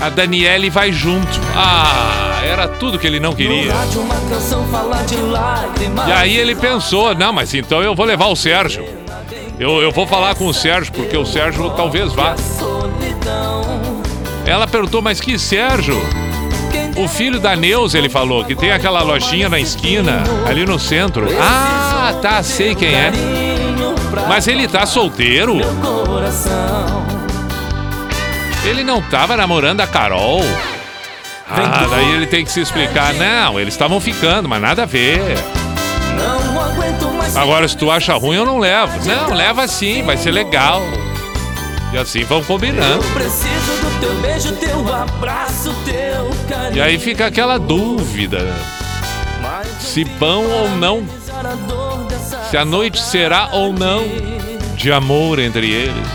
A 0.00 0.08
Daniele 0.08 0.70
vai 0.70 0.90
junto. 0.90 1.28
Ah, 1.54 2.40
era 2.42 2.66
tudo 2.66 2.98
que 2.98 3.06
ele 3.06 3.20
não 3.20 3.34
queria. 3.34 3.70
E 6.08 6.12
aí 6.12 6.36
ele 6.36 6.54
pensou, 6.56 7.14
não, 7.14 7.34
mas 7.34 7.52
então 7.52 7.82
eu 7.82 7.94
vou 7.94 8.06
levar 8.06 8.28
o 8.28 8.34
Sérgio. 8.34 8.82
Eu, 9.60 9.82
eu 9.82 9.92
vou 9.92 10.06
falar 10.06 10.34
com 10.34 10.46
o 10.46 10.54
Sérgio, 10.54 10.90
porque 10.90 11.16
o 11.16 11.26
Sérgio 11.26 11.68
talvez 11.76 12.14
vá. 12.14 12.34
Ela 14.46 14.66
perguntou, 14.66 15.02
mas 15.02 15.20
que 15.20 15.38
Sérgio? 15.38 16.00
O 16.96 17.06
filho 17.06 17.38
da 17.38 17.54
Neuza, 17.54 17.98
ele 17.98 18.08
falou, 18.08 18.42
que 18.44 18.54
tem 18.54 18.72
aquela 18.72 19.02
lojinha 19.02 19.48
na 19.48 19.60
esquina, 19.60 20.24
ali 20.46 20.64
no 20.64 20.78
centro. 20.78 21.26
Ah, 21.38 21.91
tá, 22.10 22.42
sei 22.42 22.74
quem 22.74 22.94
é. 22.94 23.12
Mas 24.28 24.48
ele 24.48 24.66
tá 24.66 24.86
solteiro? 24.86 25.58
Ele 28.64 28.82
não 28.82 29.02
tava 29.02 29.36
namorando 29.36 29.80
a 29.80 29.86
Carol? 29.86 30.40
Ah, 31.48 31.86
daí 31.90 32.12
ele 32.12 32.26
tem 32.26 32.44
que 32.44 32.50
se 32.50 32.60
explicar. 32.60 33.12
Não, 33.14 33.60
eles 33.60 33.74
estavam 33.74 34.00
ficando, 34.00 34.48
mas 34.48 34.62
nada 34.62 34.84
a 34.84 34.86
ver. 34.86 35.36
Agora, 37.34 37.66
se 37.68 37.76
tu 37.76 37.90
acha 37.90 38.14
ruim, 38.14 38.36
eu 38.36 38.46
não 38.46 38.58
levo. 38.58 38.92
Não, 39.06 39.34
leva 39.34 39.66
sim, 39.66 40.02
vai 40.02 40.16
ser 40.16 40.30
legal. 40.30 40.80
E 41.92 41.98
assim 41.98 42.24
vão 42.24 42.42
combinando. 42.42 43.04
Teu 44.00 44.14
beijo, 44.20 44.52
teu 44.56 44.94
abraço. 44.94 45.74
E 46.74 46.80
aí 46.80 46.98
fica 46.98 47.26
aquela 47.26 47.58
dúvida: 47.58 48.54
se 49.78 50.04
vão 50.04 50.44
ou 50.44 50.70
não, 50.70 51.04
se 52.52 52.56
a 52.58 52.66
noite 52.66 53.00
será 53.00 53.48
ou 53.50 53.72
não 53.72 54.04
de 54.76 54.92
amor 54.92 55.38
entre 55.38 55.70
eles. 55.70 56.06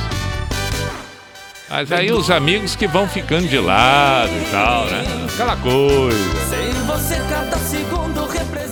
Mas 1.67 1.91
aí 1.91 2.11
os 2.11 2.29
amigos 2.29 2.75
que 2.75 2.85
vão 2.85 3.07
ficando 3.07 3.47
de 3.47 3.57
lado 3.57 4.31
e 4.31 4.51
tal, 4.51 4.85
né? 4.85 5.03
Aquela 5.33 5.55
coisa. 5.55 6.15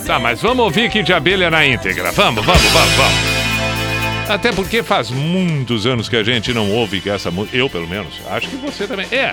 Tá, 0.06 0.20
mas 0.20 0.44
vamos 0.44 0.64
ouvir 0.64 0.92
Kid 0.92 1.08
de 1.08 1.12
Abelha 1.12 1.50
na 1.50 1.66
íntegra. 1.66 2.12
Vamos, 2.12 2.46
vamos, 2.46 2.62
vamos, 2.62 2.94
vamos. 2.94 4.30
Até 4.30 4.52
porque 4.52 4.84
faz 4.84 5.10
muitos 5.10 5.88
anos 5.88 6.08
que 6.08 6.18
a 6.18 6.24
gente 6.24 6.54
não 6.54 6.72
ouve 6.72 7.02
essa 7.10 7.32
música. 7.32 7.58
Eu, 7.58 7.68
pelo 7.68 7.88
menos. 7.88 8.14
Acho 8.30 8.48
que 8.48 8.58
você 8.58 8.86
também. 8.86 9.08
É. 9.10 9.30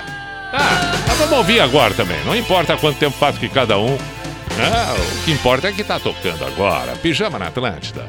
Tá, 0.50 0.94
mas 1.06 1.18
vamos 1.18 1.36
ouvir 1.36 1.60
agora 1.60 1.92
também. 1.92 2.16
Não 2.24 2.34
importa 2.34 2.78
quanto 2.78 2.96
tempo 2.96 3.14
faz 3.18 3.36
que 3.36 3.50
cada 3.50 3.76
um. 3.76 3.98
Né? 4.70 4.94
o 4.94 5.24
que 5.24 5.32
importa 5.32 5.68
é 5.68 5.72
que 5.72 5.84
tá 5.84 5.98
tocando 5.98 6.44
agora. 6.44 6.92
Pijama 6.96 7.38
na 7.38 7.48
Atlântida. 7.48 8.08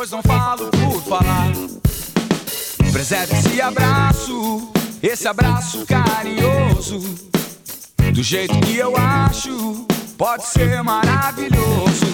Pois 0.00 0.10
não 0.12 0.22
falo 0.22 0.70
por 0.70 1.02
falar. 1.02 1.52
Preserve 2.90 3.36
esse 3.36 3.60
abraço, 3.60 4.72
esse 5.02 5.28
abraço 5.28 5.84
carinhoso. 5.84 7.00
Do 8.10 8.22
jeito 8.22 8.58
que 8.60 8.78
eu 8.78 8.96
acho, 8.96 9.86
pode 10.16 10.46
ser 10.46 10.82
maravilhoso. 10.82 12.06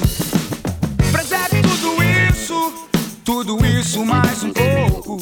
Preserve 1.12 1.62
tudo 1.62 2.02
isso, 2.28 2.88
tudo 3.24 3.64
isso 3.64 4.04
mais 4.04 4.42
um 4.42 4.52
pouco. 4.52 5.18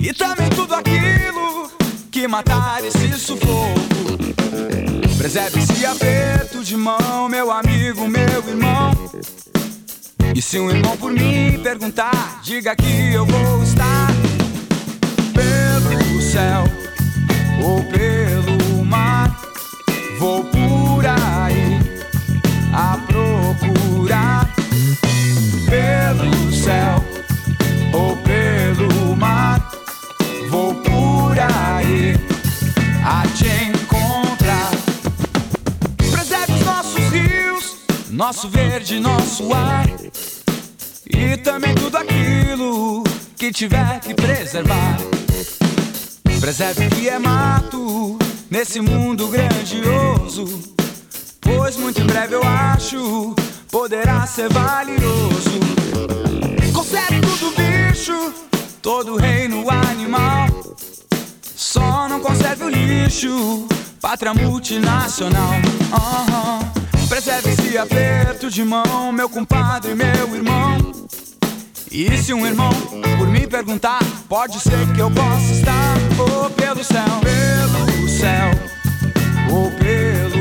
E 0.00 0.12
também 0.14 0.48
tudo 0.50 0.76
aquilo 0.76 1.72
que 2.08 2.28
matar 2.28 2.84
esse 2.84 3.18
sufoco. 3.18 4.16
Preserve 5.18 5.58
esse 5.58 5.84
aperto 5.84 6.62
de 6.62 6.76
mão, 6.76 7.28
meu 7.28 7.50
amigo, 7.50 8.06
meu 8.06 8.48
irmão. 8.48 8.92
E 10.34 10.42
se 10.42 10.58
um 10.58 10.70
irmão 10.70 10.96
por 10.96 11.12
mim 11.12 11.58
perguntar, 11.62 12.40
diga 12.42 12.74
que 12.76 13.12
eu 13.12 13.26
vou 13.26 13.62
estar 13.62 14.08
pelo 15.34 16.20
céu 16.20 16.64
ou 17.62 17.82
pelo 17.84 18.37
nosso 38.18 38.48
verde, 38.48 38.98
nosso 38.98 39.54
ar. 39.54 39.86
E 41.08 41.36
também 41.36 41.72
tudo 41.76 41.96
aquilo 41.96 43.04
que 43.36 43.52
tiver 43.52 44.00
que 44.00 44.12
preservar. 44.12 44.98
Preserve 46.40 46.88
o 46.88 46.90
que 46.90 47.08
é 47.08 47.16
mato 47.16 48.18
nesse 48.50 48.80
mundo 48.80 49.28
grandioso. 49.28 50.46
Pois 51.40 51.76
muito 51.76 52.00
em 52.00 52.06
breve 52.06 52.34
eu 52.34 52.42
acho 52.42 53.36
poderá 53.70 54.26
ser 54.26 54.52
valioso. 54.52 55.60
Conserve 56.74 57.20
tudo 57.20 57.54
bicho, 57.54 58.34
todo 58.82 59.16
reino 59.16 59.70
animal. 59.70 60.48
Só 61.54 62.08
não 62.08 62.18
conserve 62.18 62.64
o 62.64 62.68
lixo, 62.68 63.68
pátria 64.00 64.34
multinacional. 64.34 65.52
Aham. 65.92 66.77
Preserve 67.08 67.50
esse 67.50 67.78
aperto 67.78 68.50
de 68.50 68.62
mão, 68.62 69.10
meu 69.12 69.28
compadre, 69.28 69.94
meu 69.94 70.34
irmão. 70.34 70.92
E 71.90 72.16
se 72.18 72.34
um 72.34 72.46
irmão 72.46 72.70
por 73.16 73.28
mim 73.28 73.48
perguntar, 73.48 74.00
pode 74.28 74.60
ser 74.60 74.92
que 74.94 75.00
eu 75.00 75.10
possa 75.10 75.52
estar 75.52 75.96
ou 76.18 76.50
pelo 76.50 76.84
céu, 76.84 77.04
pelo 77.22 78.08
céu, 78.08 78.50
ou 79.50 79.70
pelo 79.70 80.37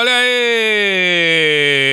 Olha 0.00 0.14
aí! 0.14 1.88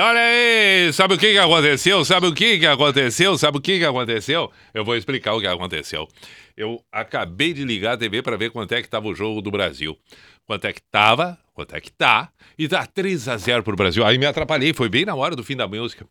Olha 0.00 0.20
aí! 0.20 0.92
Sabe 0.92 1.14
o 1.14 1.18
que, 1.18 1.30
que 1.30 1.38
aconteceu? 1.38 2.04
Sabe 2.04 2.26
o 2.26 2.34
que, 2.34 2.58
que 2.58 2.66
aconteceu? 2.66 3.38
Sabe 3.38 3.58
o 3.58 3.60
que, 3.60 3.78
que 3.78 3.84
aconteceu? 3.84 4.50
Eu 4.74 4.84
vou 4.84 4.96
explicar 4.96 5.34
o 5.34 5.40
que 5.40 5.46
aconteceu. 5.46 6.08
Eu 6.56 6.82
acabei 6.90 7.52
de 7.52 7.64
ligar 7.64 7.92
a 7.92 7.96
TV 7.96 8.20
para 8.20 8.36
ver 8.36 8.50
quanto 8.50 8.72
é 8.72 8.80
que 8.80 8.88
estava 8.88 9.06
o 9.06 9.14
jogo 9.14 9.40
do 9.40 9.48
Brasil. 9.48 9.96
Quanto 10.44 10.64
é 10.64 10.72
que 10.72 10.82
tava, 10.90 11.38
quanto 11.54 11.76
é 11.76 11.80
que 11.80 11.92
tá. 11.92 12.32
E 12.58 12.66
tá 12.66 12.84
3 12.84 13.28
a 13.28 13.36
0 13.36 13.62
pro 13.62 13.76
Brasil. 13.76 14.04
Aí 14.04 14.18
me 14.18 14.26
atrapalhei, 14.26 14.74
foi 14.74 14.88
bem 14.88 15.04
na 15.04 15.14
hora 15.14 15.36
do 15.36 15.44
fim 15.44 15.54
da 15.54 15.68
música. 15.68 16.04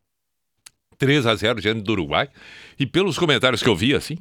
3 0.98 1.26
a 1.26 1.36
0 1.36 1.60
diante 1.60 1.82
do 1.82 1.92
Uruguai. 1.92 2.30
E 2.80 2.86
pelos 2.86 3.18
comentários 3.18 3.62
que 3.62 3.68
eu 3.68 3.76
vi, 3.76 3.94
assim, 3.94 4.20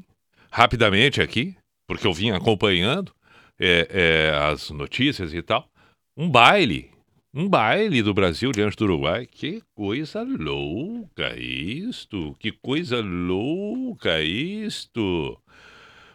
rapidamente 0.50 1.22
aqui, 1.22 1.54
porque 1.86 2.08
eu 2.08 2.12
vim 2.12 2.32
acompanhando 2.32 3.12
é, 3.56 3.86
é, 3.88 4.36
as 4.50 4.70
notícias 4.70 5.32
e 5.32 5.40
tal, 5.42 5.70
um 6.18 6.28
baile. 6.28 6.90
Um 7.32 7.48
baile 7.48 8.02
do 8.02 8.12
Brasil 8.12 8.50
diante 8.50 8.76
do 8.76 8.84
Uruguai. 8.84 9.24
Que 9.24 9.62
coisa 9.72 10.24
louca 10.24 11.38
isto! 11.38 12.34
Que 12.40 12.50
coisa 12.50 13.00
louca 13.00 14.20
isto! 14.20 15.40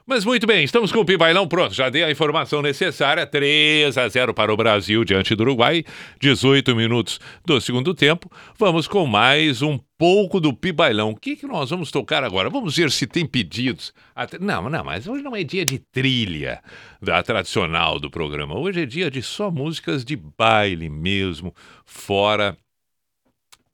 Mas 0.06 0.26
muito 0.26 0.46
bem, 0.46 0.66
estamos 0.66 0.92
com 0.92 1.00
o 1.00 1.06
Pibailão 1.06 1.48
pronto. 1.48 1.74
Já 1.74 1.90
dei 1.90 2.04
a 2.04 2.12
informação 2.12 2.62
necessária. 2.62 3.26
3 3.26 3.98
a 3.98 4.10
0 4.10 4.34
para 4.34 4.54
o 4.54 4.58
Brasil 4.58 5.06
diante 5.06 5.34
do 5.34 5.44
Uruguai. 5.44 5.86
18 6.20 6.76
minutos 6.76 7.22
do 7.46 7.60
segundo 7.62 7.94
tempo. 7.94 8.30
Vamos 8.60 8.86
com 8.86 9.06
mais 9.08 9.62
um 9.62 9.80
pouco 9.98 10.42
do 10.42 10.54
Pibailão. 10.54 11.12
O 11.12 11.16
que, 11.16 11.38
que 11.38 11.48
nós 11.48 11.70
vamos 11.70 11.90
tocar 11.90 12.22
agora? 12.22 12.50
Vamos 12.50 12.76
ver 12.76 12.92
se 12.92 13.08
tem 13.08 13.26
pedidos. 13.26 13.94
Até- 14.14 14.38
Não, 14.40 14.70
não, 14.70 14.84
mas 14.84 15.08
hoje 15.08 15.24
não 15.24 15.34
é 15.38 15.42
dia 15.44 15.66
de 15.66 15.80
trilha 15.80 16.62
da 17.02 17.24
tradicional 17.24 17.98
do 17.98 18.12
programa. 18.12 18.60
Hoje 18.60 18.82
é 18.82 18.86
dia 18.86 19.10
de 19.10 19.22
só 19.22 19.50
músicas 19.50 20.04
de 20.04 20.18
baile 20.18 20.90
mesmo, 20.90 21.56
fora 21.86 22.58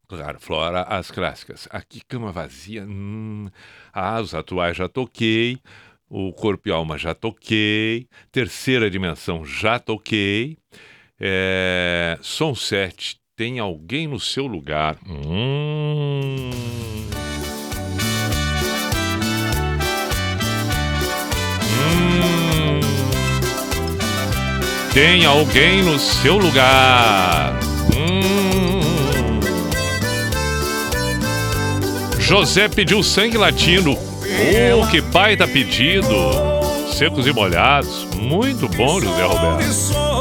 Claro, 0.08 0.40
Flora, 0.40 0.82
as 0.84 1.12
clássicas. 1.12 1.68
Aqui, 1.70 2.02
cama 2.08 2.32
vazia. 2.32 2.84
Hum, 2.84 3.48
ah, 3.94 4.20
os 4.20 4.34
atuais 4.34 4.76
já 4.76 4.90
toquei. 4.90 5.60
O 6.10 6.34
Corpo 6.34 6.68
e 6.68 6.72
Alma 6.72 6.98
já 6.98 7.14
toquei. 7.14 8.08
Terceira 8.32 8.90
Dimensão 8.90 9.46
já 9.46 9.78
toquei. 9.78 10.58
É, 11.20 12.18
som 12.22 12.56
7. 12.56 13.18
Tem 13.36 13.60
alguém 13.60 14.08
no 14.08 14.20
seu 14.20 14.48
lugar. 14.48 14.98
Hum. 15.08 16.50
Hum. 21.72 22.80
Tem 24.94 25.26
alguém 25.26 25.84
no 25.84 26.00
seu 26.00 26.38
lugar. 26.38 27.60
Hum. 27.96 29.40
José 32.20 32.68
pediu 32.68 33.04
sangue 33.04 33.38
latino. 33.38 34.19
Oh, 34.82 34.88
que 34.88 35.02
baita 35.02 35.48
pedido. 35.48 36.08
Secos 36.94 37.26
e 37.28 37.34
molhados. 37.34 38.08
Muito 38.16 38.68
bom, 38.70 39.00
José 39.00 39.24
Roberto. 39.24 40.20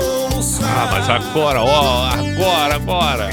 Ah, 0.62 0.88
mas 0.92 1.10
agora, 1.10 1.62
ó, 1.62 2.06
agora, 2.06 2.74
agora. 2.74 3.30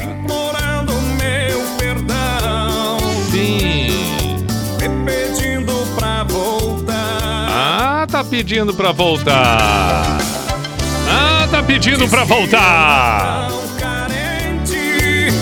Sim. 3.30 4.46
pedindo 5.04 5.72
pra 5.96 6.24
voltar. 6.24 7.48
Ah, 7.48 8.06
tá 8.10 8.24
pedindo 8.24 8.74
pra 8.74 8.92
voltar. 8.92 10.18
Ah, 11.08 11.48
tá 11.50 11.62
pedindo 11.62 12.08
pra 12.08 12.24
voltar. 12.24 13.48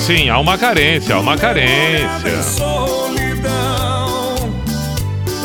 Sim, 0.07 0.29
há 0.29 0.39
uma 0.39 0.59
carência, 0.59 1.15
há 1.15 1.19
uma 1.21 1.39
carência. 1.39 2.43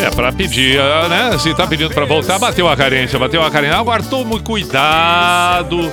É, 0.02 0.10
pra 0.10 0.32
pedir, 0.32 0.80
ah, 0.80 1.10
né? 1.10 1.38
Se 1.38 1.54
tá 1.54 1.68
pedindo 1.68 1.94
pra 1.94 2.06
voltar, 2.06 2.40
bateu 2.40 2.68
a 2.68 2.76
carência, 2.76 3.20
bateu 3.20 3.44
a 3.44 3.52
carência. 3.52 3.78
Agora 3.78 4.02
tome 4.02 4.40
cuidado. 4.40 5.92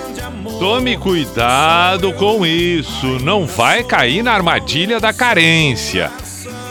Tome 0.58 0.96
cuidado 0.96 2.12
com 2.12 2.46
isso. 2.46 3.18
Não 3.22 3.46
vai 3.46 3.82
cair 3.82 4.22
na 4.22 4.32
armadilha 4.32 5.00
da 5.00 5.12
carência. 5.12 6.10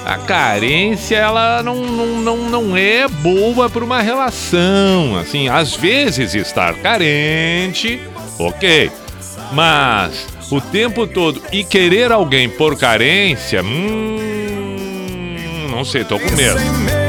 A 0.05 0.17
carência, 0.19 1.17
ela 1.17 1.61
não, 1.63 1.75
não, 1.75 2.07
não, 2.21 2.37
não 2.49 2.77
é 2.77 3.07
boa 3.07 3.69
para 3.69 3.83
uma 3.83 4.01
relação. 4.01 5.17
Assim, 5.17 5.49
às 5.49 5.75
vezes 5.75 6.35
estar 6.35 6.73
carente 6.75 7.99
ok. 8.39 8.91
Mas 9.51 10.27
o 10.51 10.61
tempo 10.61 11.07
todo 11.07 11.41
e 11.51 11.63
querer 11.63 12.11
alguém 12.11 12.47
por 12.49 12.77
carência, 12.77 13.63
hum, 13.63 14.17
não 15.71 15.83
sei, 15.83 16.03
tô 16.03 16.19
com 16.19 16.31
medo. 16.35 17.04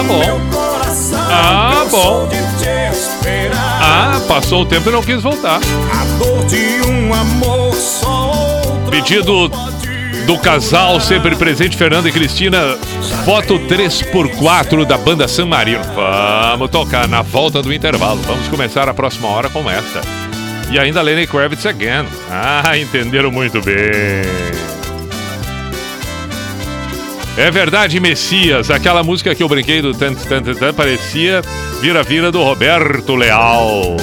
Ah, 0.00 0.02
Meu 0.02 0.38
bom. 0.38 0.62
Ah, 1.30 1.86
bom. 1.90 2.28
Ah, 3.82 4.20
passou 4.26 4.62
o 4.62 4.66
tempo 4.66 4.88
e 4.88 4.92
não 4.92 5.02
quis 5.02 5.22
voltar. 5.22 5.56
A 5.58 6.04
dor 6.18 6.44
de 6.46 6.80
um 6.88 7.12
amor 7.12 7.74
só 7.74 8.32
outra 8.64 8.90
Pedido 8.90 9.50
do 10.26 10.38
casal 10.38 11.00
sempre 11.00 11.36
presente, 11.36 11.76
Fernanda 11.76 12.08
e 12.08 12.12
Cristina. 12.12 12.78
Foto 13.26 13.58
3x4 13.58 14.86
da 14.86 14.96
banda 14.96 15.28
San 15.28 15.46
Marino. 15.46 15.84
Vamos 15.94 16.70
tocar 16.70 17.06
na 17.06 17.20
volta 17.20 17.60
do 17.60 17.72
intervalo. 17.72 18.20
Vamos 18.26 18.48
começar 18.48 18.88
a 18.88 18.94
próxima 18.94 19.28
hora 19.28 19.50
com 19.50 19.70
essa. 19.70 20.00
E 20.70 20.78
ainda 20.78 21.02
Lenny 21.02 21.26
Kravitz 21.26 21.66
again. 21.66 22.06
Ah, 22.30 22.78
entenderam 22.78 23.30
muito 23.30 23.60
bem. 23.60 23.74
É 27.40 27.50
verdade, 27.50 27.98
Messias. 27.98 28.70
Aquela 28.70 29.02
música 29.02 29.34
que 29.34 29.42
eu 29.42 29.48
brinquei 29.48 29.80
do 29.80 29.94
tant, 29.94 30.14
tant, 30.28 30.44
tant, 30.58 30.74
parecia 30.74 31.40
vira-vira 31.80 32.30
do 32.30 32.42
Roberto 32.42 33.16
Leal. 33.16 33.96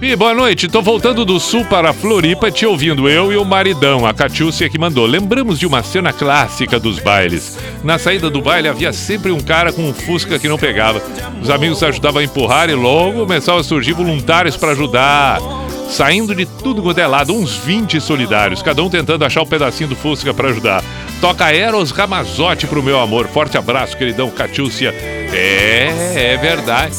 E 0.00 0.14
boa 0.14 0.34
noite, 0.34 0.68
tô 0.68 0.82
voltando 0.82 1.24
do 1.24 1.40
sul 1.40 1.64
para 1.64 1.90
Floripa 1.90 2.50
te 2.50 2.66
ouvindo 2.66 3.08
eu 3.08 3.32
e 3.32 3.36
o 3.38 3.44
maridão, 3.46 4.04
a 4.04 4.12
Catiúcia 4.12 4.68
que 4.68 4.78
mandou. 4.78 5.06
Lembramos 5.06 5.58
de 5.58 5.66
uma 5.66 5.82
cena 5.82 6.12
clássica 6.12 6.78
dos 6.78 6.98
bailes. 6.98 7.58
Na 7.82 7.98
saída 7.98 8.28
do 8.28 8.42
baile 8.42 8.68
havia 8.68 8.92
sempre 8.92 9.32
um 9.32 9.40
cara 9.40 9.72
com 9.72 9.88
um 9.88 9.94
fusca 9.94 10.38
que 10.38 10.48
não 10.48 10.58
pegava. 10.58 11.00
Os 11.40 11.48
amigos 11.48 11.82
ajudavam 11.82 12.20
a 12.20 12.24
empurrar 12.24 12.68
e 12.68 12.74
logo 12.74 13.20
começavam 13.20 13.62
a 13.62 13.64
surgir 13.64 13.94
voluntários 13.94 14.54
para 14.54 14.72
ajudar. 14.72 15.40
Saindo 15.88 16.34
de 16.34 16.44
tudo 16.44 16.82
quanto 16.82 16.98
é 16.98 17.06
lado, 17.06 17.32
uns 17.32 17.56
20 17.56 17.98
solidários, 17.98 18.60
cada 18.60 18.82
um 18.82 18.90
tentando 18.90 19.24
achar 19.24 19.42
um 19.42 19.46
pedacinho 19.46 19.88
do 19.88 19.96
Fusca 19.96 20.34
para 20.34 20.48
ajudar. 20.48 20.84
Toca 21.22 21.50
Eros 21.50 21.90
Ramazotti 21.90 22.66
pro 22.66 22.82
meu 22.82 23.00
amor. 23.00 23.28
Forte 23.28 23.56
abraço, 23.56 23.96
queridão 23.96 24.30
Catiúcia. 24.30 24.90
É, 24.90 26.32
é 26.34 26.36
verdade. 26.36 26.96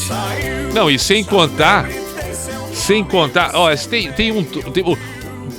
Não, 0.74 0.90
e 0.90 0.98
sem 0.98 1.22
contar 1.22 1.88
sem 2.78 3.04
contar, 3.04 3.50
ó, 3.54 3.74
tem, 3.74 4.10
tem 4.12 4.32
um. 4.32 4.42
tem- 4.42 4.84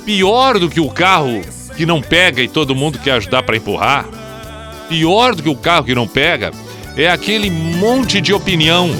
pior 0.04 0.58
do 0.58 0.68
que 0.68 0.80
o 0.80 0.88
carro 0.88 1.40
que 1.76 1.86
não 1.86 2.00
pega 2.02 2.42
e 2.42 2.48
todo 2.48 2.74
mundo 2.74 2.98
quer 2.98 3.12
ajudar 3.12 3.42
para 3.42 3.56
empurrar, 3.56 4.06
pior 4.88 5.34
do 5.34 5.42
que 5.42 5.48
o 5.48 5.54
carro 5.54 5.84
que 5.84 5.94
não 5.94 6.06
pega, 6.08 6.50
é 6.96 7.08
aquele 7.08 7.50
monte 7.50 8.20
de 8.20 8.32
opinião. 8.32 8.90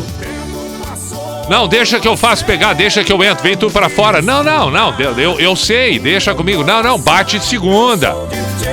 Não, 1.48 1.66
deixa 1.66 1.98
que 1.98 2.06
eu 2.06 2.16
faço 2.16 2.44
pegar, 2.44 2.74
deixa 2.74 3.02
que 3.02 3.12
eu 3.12 3.22
entro, 3.24 3.42
vem 3.42 3.56
tu 3.56 3.68
para 3.70 3.88
fora. 3.88 4.22
Não, 4.22 4.42
não, 4.44 4.70
não, 4.70 4.94
eu, 5.18 5.40
eu 5.40 5.56
sei, 5.56 5.98
deixa 5.98 6.32
comigo. 6.32 6.62
Não, 6.62 6.80
não, 6.80 6.96
bate 6.96 7.40
de 7.40 7.44
segunda. 7.44 8.14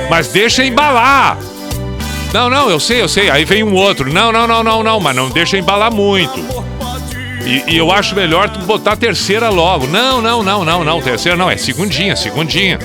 Mas 0.08 0.28
deixa 0.28 0.64
embalar. 0.64 1.36
Não, 2.32 2.48
não, 2.48 2.70
eu 2.70 2.78
sei, 2.78 3.02
eu 3.02 3.08
sei. 3.08 3.30
Aí 3.30 3.44
vem 3.44 3.64
um 3.64 3.74
outro. 3.74 4.12
Não, 4.12 4.30
não, 4.30 4.46
não, 4.46 4.62
não, 4.62 4.82
não, 4.84 5.00
mas 5.00 5.16
não 5.16 5.28
deixa 5.28 5.58
embalar 5.58 5.92
muito. 5.92 6.38
E, 7.48 7.64
e 7.74 7.76
eu 7.78 7.90
acho 7.90 8.14
melhor 8.14 8.50
tu 8.50 8.58
botar 8.60 8.94
terceira 8.94 9.48
logo. 9.48 9.86
Não, 9.86 10.20
não, 10.20 10.42
não, 10.42 10.64
não, 10.64 10.84
não. 10.84 11.00
Terceira 11.00 11.36
não, 11.36 11.50
é 11.50 11.56
segundinha, 11.56 12.14
segundinha. 12.14 12.78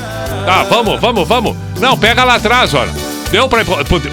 Tá, 0.45 0.63
vamos, 0.63 0.99
vamos, 1.01 1.27
vamos. 1.27 1.55
Não, 1.79 1.97
pega 1.97 2.23
lá 2.23 2.35
atrás, 2.35 2.73
olha. 2.73 2.91
Deu 3.29 3.49
pra 3.49 3.65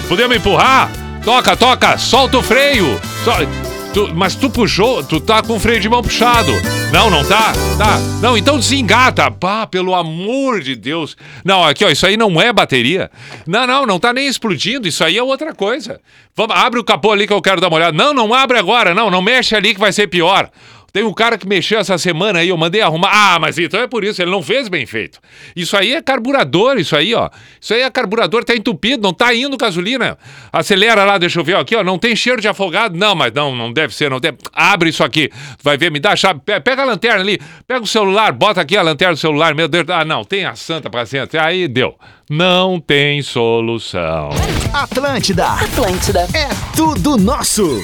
Podemos 0.09 0.35
empurrar? 0.35 0.89
Toca, 1.23 1.55
toca, 1.55 1.97
solta 1.97 2.37
o 2.39 2.43
freio. 2.43 2.99
Sol- 3.23 3.47
tu- 3.93 4.09
mas 4.13 4.35
tu 4.35 4.49
puxou, 4.49 5.03
tu 5.03 5.19
tá 5.19 5.41
com 5.41 5.55
o 5.55 5.59
freio 5.59 5.79
de 5.79 5.89
mão 5.89 6.01
puxado. 6.01 6.51
Não, 6.91 7.09
não 7.09 7.23
tá? 7.25 7.53
Tá. 7.77 7.99
Não, 8.21 8.37
então 8.37 8.57
desengata. 8.57 9.29
Pá, 9.31 9.65
pelo 9.65 9.95
amor 9.95 10.61
de 10.61 10.75
Deus. 10.75 11.15
Não, 11.43 11.63
aqui, 11.63 11.83
ó, 11.85 11.89
isso 11.89 12.05
aí 12.05 12.17
não 12.17 12.39
é 12.41 12.51
bateria. 12.51 13.09
Não, 13.47 13.65
não, 13.65 13.85
não 13.85 13.99
tá 13.99 14.13
nem 14.13 14.27
explodindo. 14.27 14.87
Isso 14.87 15.03
aí 15.03 15.17
é 15.17 15.23
outra 15.23 15.53
coisa. 15.53 15.99
Vamos, 16.35 16.55
abre 16.55 16.79
o 16.79 16.83
capô 16.83 17.11
ali 17.11 17.27
que 17.27 17.33
eu 17.33 17.41
quero 17.41 17.59
dar 17.61 17.67
uma 17.67 17.77
olhada. 17.77 17.97
Não, 17.97 18.13
não 18.13 18.33
abre 18.33 18.57
agora, 18.57 18.93
não. 18.93 19.09
Não 19.11 19.21
mexe 19.21 19.55
ali 19.55 19.73
que 19.73 19.79
vai 19.79 19.91
ser 19.91 20.07
pior. 20.07 20.49
Tem 20.93 21.03
um 21.03 21.13
cara 21.13 21.37
que 21.37 21.47
mexeu 21.47 21.79
essa 21.79 21.97
semana 21.97 22.39
aí, 22.39 22.49
eu 22.49 22.57
mandei 22.57 22.81
arrumar. 22.81 23.09
Ah, 23.13 23.39
mas 23.39 23.57
então 23.57 23.79
é 23.79 23.87
por 23.87 24.03
isso, 24.03 24.21
ele 24.21 24.29
não 24.31 24.41
fez 24.43 24.67
bem 24.67 24.85
feito. 24.85 25.19
Isso 25.55 25.77
aí 25.77 25.93
é 25.93 26.01
carburador, 26.01 26.77
isso 26.77 26.95
aí, 26.95 27.13
ó. 27.15 27.29
Isso 27.61 27.73
aí 27.73 27.81
é 27.81 27.89
carburador, 27.89 28.43
tá 28.43 28.53
entupido, 28.55 29.01
não 29.01 29.13
tá 29.13 29.33
indo 29.33 29.55
gasolina. 29.55 30.17
Acelera 30.51 31.05
lá, 31.05 31.17
deixa 31.17 31.39
eu 31.39 31.43
ver, 31.43 31.55
ó, 31.55 31.61
aqui, 31.61 31.75
ó. 31.75 31.83
Não 31.83 31.97
tem 31.97 32.15
cheiro 32.15 32.41
de 32.41 32.47
afogado. 32.47 32.97
Não, 32.97 33.15
mas 33.15 33.31
não, 33.33 33.55
não 33.55 33.71
deve 33.71 33.95
ser, 33.95 34.09
não 34.09 34.19
deve. 34.19 34.37
Abre 34.53 34.89
isso 34.89 35.03
aqui. 35.03 35.29
Vai 35.63 35.77
ver, 35.77 35.91
me 35.91 35.99
dá 35.99 36.11
a 36.11 36.15
chave. 36.15 36.41
Pe- 36.45 36.59
Pega 36.59 36.81
a 36.81 36.85
lanterna 36.85 37.21
ali, 37.21 37.39
pega 37.65 37.81
o 37.81 37.87
celular, 37.87 38.31
bota 38.33 38.59
aqui 38.61 38.75
a 38.75 38.81
lanterna 38.81 39.13
do 39.13 39.19
celular. 39.19 39.55
Meu 39.55 39.67
Deus, 39.67 39.85
ah, 39.89 40.03
não, 40.03 40.23
tem 40.25 40.45
a 40.45 40.55
santa 40.55 40.89
paciência. 40.89 41.41
Aí 41.41 41.67
deu. 41.67 41.95
Não 42.29 42.79
tem 42.79 43.21
solução. 43.21 44.29
Atlântida. 44.73 45.47
Atlântida. 45.47 46.27
É 46.33 46.49
tudo 46.75 47.17
nosso. 47.17 47.81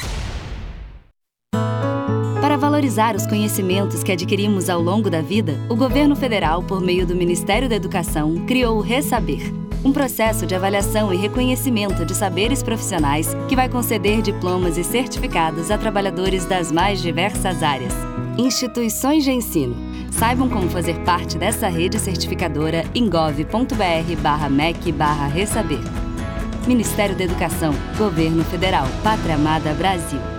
Valorizar 2.77 3.15
os 3.15 3.25
conhecimentos 3.25 4.03
que 4.03 4.11
adquirimos 4.11 4.69
ao 4.69 4.79
longo 4.79 5.09
da 5.09 5.19
vida, 5.19 5.59
o 5.67 5.75
governo 5.75 6.15
federal, 6.15 6.61
por 6.61 6.79
meio 6.79 7.07
do 7.07 7.15
Ministério 7.15 7.67
da 7.67 7.75
Educação, 7.75 8.45
criou 8.45 8.77
o 8.77 8.81
Resaber, 8.81 9.51
um 9.83 9.91
processo 9.91 10.45
de 10.45 10.53
avaliação 10.53 11.11
e 11.11 11.17
reconhecimento 11.17 12.05
de 12.05 12.13
saberes 12.13 12.61
profissionais 12.61 13.35
que 13.49 13.55
vai 13.55 13.67
conceder 13.67 14.21
diplomas 14.21 14.77
e 14.77 14.83
certificados 14.83 15.71
a 15.71 15.77
trabalhadores 15.79 16.45
das 16.45 16.71
mais 16.71 17.01
diversas 17.01 17.63
áreas. 17.63 17.95
Instituições 18.37 19.23
de 19.23 19.31
ensino. 19.31 19.75
Saibam 20.11 20.47
como 20.47 20.69
fazer 20.69 20.99
parte 20.99 21.35
dessa 21.35 21.67
rede 21.67 21.97
certificadora 21.97 22.85
em 22.93 23.09
gov.br/mec/resaber. 23.09 25.81
Ministério 26.67 27.15
da 27.15 27.23
Educação, 27.23 27.73
Governo 27.97 28.43
Federal, 28.43 28.85
Pátria 29.03 29.33
Amada 29.33 29.73
Brasil. 29.73 30.36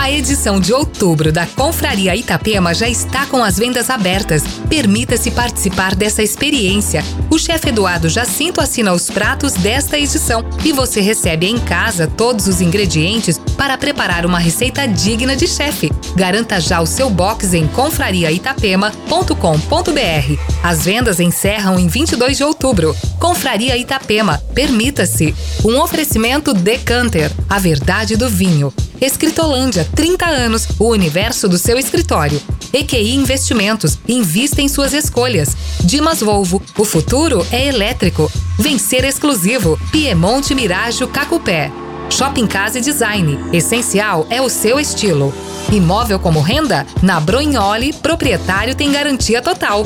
A 0.00 0.10
edição 0.10 0.58
de 0.58 0.72
outubro 0.72 1.30
da 1.30 1.46
Confraria 1.46 2.16
Itapema 2.16 2.72
já 2.72 2.88
está 2.88 3.26
com 3.26 3.44
as 3.44 3.58
vendas 3.58 3.90
abertas. 3.90 4.42
Permita-se 4.66 5.30
participar 5.30 5.94
dessa 5.94 6.22
experiência. 6.22 7.04
O 7.28 7.38
chefe 7.38 7.68
Eduardo 7.68 8.08
Jacinto 8.08 8.62
assina 8.62 8.94
os 8.94 9.10
pratos 9.10 9.52
desta 9.52 9.98
edição 9.98 10.42
e 10.64 10.72
você 10.72 11.02
recebe 11.02 11.46
em 11.46 11.58
casa 11.58 12.06
todos 12.06 12.46
os 12.46 12.62
ingredientes 12.62 13.38
para 13.58 13.76
preparar 13.76 14.24
uma 14.24 14.38
receita 14.38 14.88
digna 14.88 15.36
de 15.36 15.46
chefe. 15.46 15.92
Garanta 16.16 16.58
já 16.58 16.80
o 16.80 16.86
seu 16.86 17.10
box 17.10 17.52
em 17.52 17.68
confrariaitapema.com.br. 17.68 20.40
As 20.62 20.82
vendas 20.82 21.20
encerram 21.20 21.78
em 21.78 21.88
22 21.88 22.38
de 22.38 22.44
outubro. 22.44 22.96
Confraria 23.18 23.76
Itapema, 23.76 24.42
permita-se. 24.54 25.34
Um 25.62 25.78
oferecimento 25.78 26.54
Decanter, 26.54 27.30
a 27.50 27.58
verdade 27.58 28.16
do 28.16 28.30
vinho. 28.30 28.72
Escritolândia, 29.00 29.88
30 29.94 30.26
anos, 30.26 30.68
o 30.78 30.88
universo 30.88 31.48
do 31.48 31.58
seu 31.58 31.78
escritório. 31.78 32.40
EQI 32.72 33.14
Investimentos, 33.14 33.98
invista 34.06 34.62
em 34.62 34.68
suas 34.68 34.92
escolhas. 34.92 35.56
Dimas 35.80 36.20
Volvo, 36.20 36.62
o 36.78 36.84
futuro 36.84 37.46
é 37.50 37.66
elétrico. 37.66 38.30
Vencer 38.58 39.04
exclusivo, 39.04 39.78
Piemonte 39.90 40.54
Mirajo 40.54 41.08
Cacupé. 41.08 41.72
Shopping 42.10 42.46
Casa 42.46 42.78
e 42.78 42.82
Design, 42.82 43.38
essencial 43.52 44.26
é 44.30 44.42
o 44.42 44.48
seu 44.48 44.80
estilo. 44.80 45.32
Imóvel 45.70 46.18
como 46.18 46.40
renda? 46.40 46.86
Na 47.02 47.20
Brognoli, 47.20 47.92
proprietário 47.92 48.74
tem 48.74 48.90
garantia 48.90 49.40
total. 49.40 49.84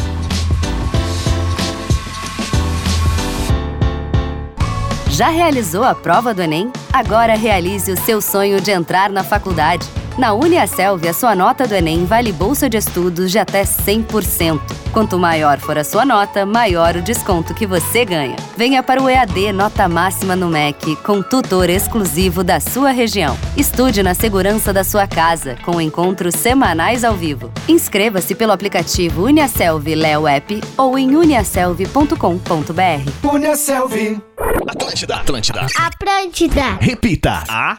Já 5.15 5.29
realizou 5.29 5.85
a 5.85 5.95
prova 5.95 6.35
do 6.35 6.43
Enem? 6.43 6.73
Agora 6.93 7.37
realize 7.37 7.93
o 7.93 7.97
seu 7.97 8.21
sonho 8.21 8.61
de 8.61 8.73
entrar 8.73 9.11
na 9.11 9.23
faculdade. 9.23 9.87
Na 10.19 10.35
Uniaselv, 10.35 11.07
a 11.07 11.13
sua 11.13 11.37
nota 11.37 11.69
do 11.69 11.75
Enem 11.75 12.05
vale 12.05 12.33
bolsa 12.33 12.69
de 12.69 12.79
estudos 12.79 13.31
de 13.31 13.39
até 13.39 13.63
100%. 13.63 14.61
Quanto 14.93 15.17
maior 15.17 15.61
for 15.61 15.79
a 15.79 15.85
sua 15.85 16.05
nota, 16.05 16.45
maior 16.45 16.97
o 16.97 17.03
desconto 17.03 17.55
que 17.55 17.65
você 17.65 18.05
ganha. 18.05 18.35
Venha 18.57 18.83
para 18.83 19.01
o 19.01 19.09
EAD 19.09 19.53
Nota 19.53 19.89
Máxima 19.89 20.35
no 20.35 20.49
MEC, 20.49 20.97
com 20.97 21.23
tutor 21.23 21.71
exclusivo 21.71 22.43
da 22.43 22.59
sua 22.59 22.91
região. 22.91 23.39
Estude 23.57 24.03
na 24.03 24.15
segurança 24.15 24.73
da 24.73 24.83
sua 24.83 25.07
casa, 25.07 25.57
com 25.65 25.81
encontros 25.81 26.35
semanais 26.35 27.05
ao 27.05 27.15
vivo. 27.15 27.53
Inscreva-se 27.69 28.35
pelo 28.35 28.51
aplicativo 28.51 29.27
Uniaselv 29.27 29.87
Leo 29.95 30.27
App 30.27 30.61
ou 30.77 30.99
em 30.99 31.15
uniaselv.com.br. 31.15 33.29
Uniaselv. 33.33 34.34
Atlântida. 34.37 35.17
Atlântida. 35.17 35.67
Atlântida. 35.77 36.63
Repita. 36.81 37.45
A. 37.49 37.79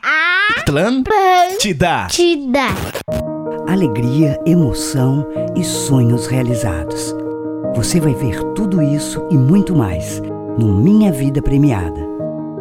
Atlântida. 0.58 2.06
Atlântida. 2.06 2.68
Alegria, 3.68 4.40
emoção 4.46 5.28
e 5.56 5.64
sonhos 5.64 6.28
realizados. 6.28 7.14
Você 7.76 8.00
vai 8.00 8.14
ver 8.14 8.42
tudo 8.54 8.82
isso 8.82 9.28
e 9.30 9.38
muito 9.38 9.76
mais 9.76 10.22
no 10.58 10.74
Minha 10.82 11.12
Vida 11.12 11.42
Premiada. 11.42 12.00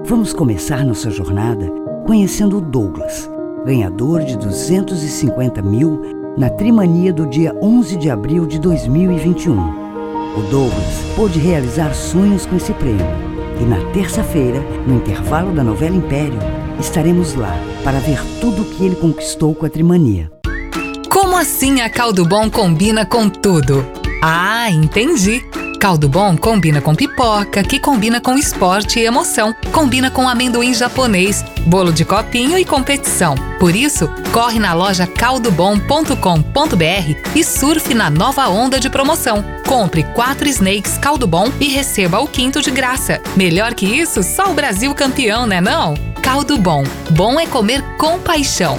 Vamos 0.05 0.33
começar 0.33 0.85
nossa 0.85 1.11
jornada 1.11 1.71
conhecendo 2.05 2.59
o 2.59 2.61
Douglas, 2.61 3.31
ganhador 3.65 4.25
de 4.25 4.37
250 4.37 5.63
mil 5.63 6.35
na 6.37 6.51
Trimania 6.51 7.13
do 7.13 7.27
dia 7.27 7.55
11 7.63 7.97
de 7.97 8.11
abril 8.11 8.45
de 8.45 8.59
2021. 8.59 9.57
O 10.37 10.43
Douglas 10.51 11.05
pôde 11.15 11.39
realizar 11.39 11.95
sonhos 11.95 12.45
com 12.45 12.57
esse 12.57 12.73
prêmio. 12.73 13.24
E 13.61 13.65
na 13.65 13.81
terça-feira, 13.93 14.61
no 14.87 14.97
intervalo 14.97 15.53
da 15.53 15.63
novela 15.63 15.97
Império, 15.97 16.39
estaremos 16.79 17.35
lá 17.35 17.57
para 17.83 17.99
ver 17.99 18.21
tudo 18.41 18.63
o 18.63 18.65
que 18.65 18.85
ele 18.85 18.97
conquistou 18.97 19.55
com 19.55 19.67
a 19.67 19.71
Trimania. 19.71 20.31
Como 21.09 21.37
assim 21.37 21.81
a 21.81 21.89
Caldo 21.89 22.25
Bom 22.25 22.51
combina 22.51 23.07
com 23.07 23.29
tudo? 23.29 23.87
Ah, 24.23 24.71
entendi. 24.71 25.45
Caldo 25.79 26.09
Bom 26.09 26.37
combina 26.37 26.81
com 26.81 26.95
pipoca, 26.95 27.63
que 27.63 27.79
combina 27.79 28.21
com 28.21 28.39
esporte 28.39 28.99
e 28.99 29.05
emoção, 29.05 29.55
combina 29.71 30.11
com 30.11 30.27
amendoim 30.27 30.73
japonês, 30.73 31.45
bolo 31.67 31.93
de 31.93 32.07
copinho 32.07 32.59
e 32.59 32.65
competição. 32.65 33.35
Por 33.61 33.77
isso, 33.77 34.09
corre 34.33 34.59
na 34.59 34.73
loja 34.73 35.07
caldobom.com.br 35.07 37.37
e 37.37 37.45
surfe 37.45 37.93
na 37.93 38.09
nova 38.09 38.49
onda 38.49 38.81
de 38.81 38.89
promoção. 38.89 39.45
Compre 39.67 40.05
quatro 40.15 40.47
Snakes 40.49 40.99
Caldo 40.99 41.27
Bom 41.27 41.51
e 41.61 41.69
receba 41.69 42.21
o 42.21 42.29
quinto 42.29 42.61
de 42.61 42.71
graça. 42.71 43.21
Melhor 43.37 43.75
que 43.75 43.87
isso, 43.87 44.23
só 44.23 44.51
o 44.51 44.55
Brasil 44.55 44.95
campeão, 44.95 45.47
né 45.47 45.61
não? 45.61 45.95
Caldo 46.23 46.59
Bom. 46.59 46.85
Bom 47.11 47.41
é 47.41 47.47
comer 47.47 47.83
com 47.97 48.19
paixão. 48.19 48.79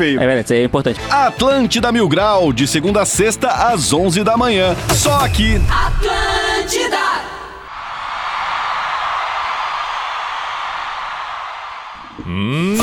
veio. 0.00 0.20
É 0.20 0.26
verdade, 0.26 0.54
é 0.54 0.64
importante. 0.64 0.98
Atlântida 1.10 1.92
Mil 1.92 2.08
Grau, 2.08 2.52
de 2.52 2.66
segunda 2.66 3.02
a 3.02 3.06
sexta, 3.06 3.48
às 3.48 3.92
11 3.92 4.24
da 4.24 4.36
manhã. 4.36 4.74
Só 4.94 5.24
aqui. 5.24 5.60
Atlântida. 5.70 6.98
Hum. 12.26 12.76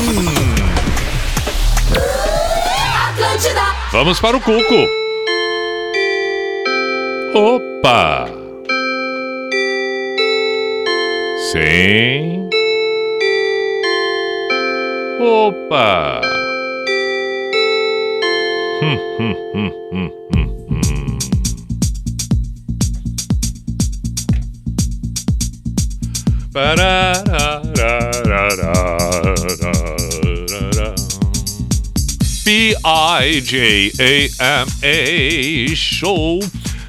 Atlântida. 3.08 3.62
Vamos 3.90 4.20
para 4.20 4.36
o 4.36 4.40
Cuco. 4.40 4.88
Opa! 7.34 8.26
Sim. 11.52 12.48
Opa! 15.20 16.37
P-I-J-A-M-A 32.44 34.06
Show. 35.74 36.38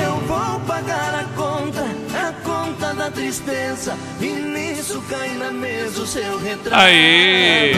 Eu 0.00 0.16
vou 0.26 0.60
pagar 0.60 1.14
a 1.14 1.24
conta, 1.36 1.86
a 2.14 2.32
conta 2.44 2.94
da 2.94 3.10
tristeza. 3.10 3.96
E 4.20 4.26
nisso 4.26 5.02
cai 5.08 5.30
na 5.36 5.50
mesa 5.50 6.02
o 6.02 6.06
seu 6.06 6.38
retrato. 6.38 6.80
Aê! 6.80 7.72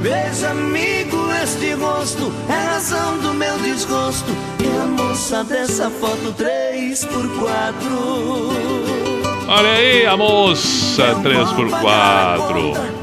Veja, 0.00 0.50
amigo, 0.50 1.30
este 1.42 1.72
rosto 1.74 2.32
é 2.48 2.52
razão 2.52 3.18
do 3.18 3.34
meu 3.34 3.58
desgosto. 3.58 4.30
E 4.60 4.80
a 4.80 4.86
moça 4.86 5.42
dessa 5.44 5.90
foto 5.90 6.32
3 6.36 7.04
por 7.06 7.28
4 7.40 8.88
Olha 9.50 9.70
aí 9.70 10.06
a 10.06 10.14
moça 10.14 11.14
3x4. 11.22 12.97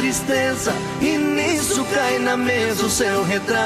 Tristeza 0.00 0.72
e 1.02 1.18
nisso 1.18 1.84
cai 1.92 2.18
na 2.18 2.34
mesa 2.34 2.86
o 2.86 2.88
seu 2.88 3.22
retrato. 3.22 3.60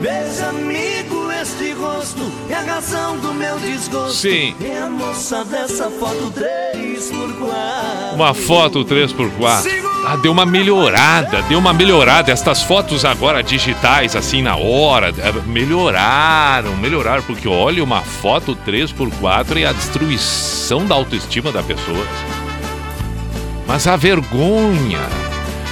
Veja, 0.00 0.50
amigo, 0.50 1.28
este 1.32 1.72
rosto 1.72 2.32
é 2.48 2.54
a 2.54 2.60
razão 2.60 3.18
do 3.18 3.34
meu 3.34 3.58
desgosto. 3.58 4.12
Sim. 4.12 4.54
É 4.64 4.78
a 4.78 4.88
moça 4.88 5.44
dessa 5.44 5.90
foto 5.90 6.32
3x4. 6.32 8.14
Uma 8.14 8.32
foto 8.34 8.84
3x4. 8.84 9.82
Ah, 10.06 10.14
deu 10.14 10.30
uma 10.30 10.46
melhorada, 10.46 11.42
deu 11.42 11.58
uma 11.58 11.74
melhorada. 11.74 12.30
Estas 12.30 12.62
fotos 12.62 13.04
agora 13.04 13.42
digitais, 13.42 14.14
assim, 14.14 14.42
na 14.42 14.56
hora, 14.56 15.08
eh, 15.08 15.32
melhoraram, 15.44 16.76
melhoraram. 16.76 17.24
Porque 17.24 17.48
olha, 17.48 17.82
uma 17.82 18.02
foto 18.02 18.56
3x4 18.64 19.60
é 19.60 19.66
a 19.66 19.72
destruição 19.72 20.86
da 20.86 20.94
autoestima 20.94 21.50
da 21.50 21.64
pessoa. 21.64 22.06
Mas 23.66 23.86
a 23.86 23.96
vergonha, 23.96 25.00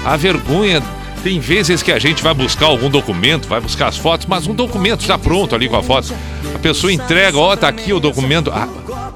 a 0.05 0.16
vergonha. 0.16 0.82
Tem 1.22 1.38
vezes 1.38 1.82
que 1.82 1.93
a 1.93 1.99
gente 1.99 2.22
vai 2.22 2.32
buscar 2.32 2.64
algum 2.64 2.88
documento, 2.88 3.47
vai 3.47 3.61
buscar 3.61 3.88
as 3.88 3.99
fotos, 3.99 4.26
mas 4.26 4.47
um 4.47 4.55
documento 4.55 5.05
já 5.05 5.18
pronto 5.18 5.55
ali 5.55 5.68
com 5.68 5.76
a 5.76 5.82
foto. 5.82 6.14
A 6.55 6.59
pessoa 6.59 6.91
entrega, 6.91 7.36
ó, 7.36 7.55
tá 7.55 7.68
aqui 7.68 7.93
o 7.93 8.01
documento. 8.01 8.51
Ah, 8.51 8.66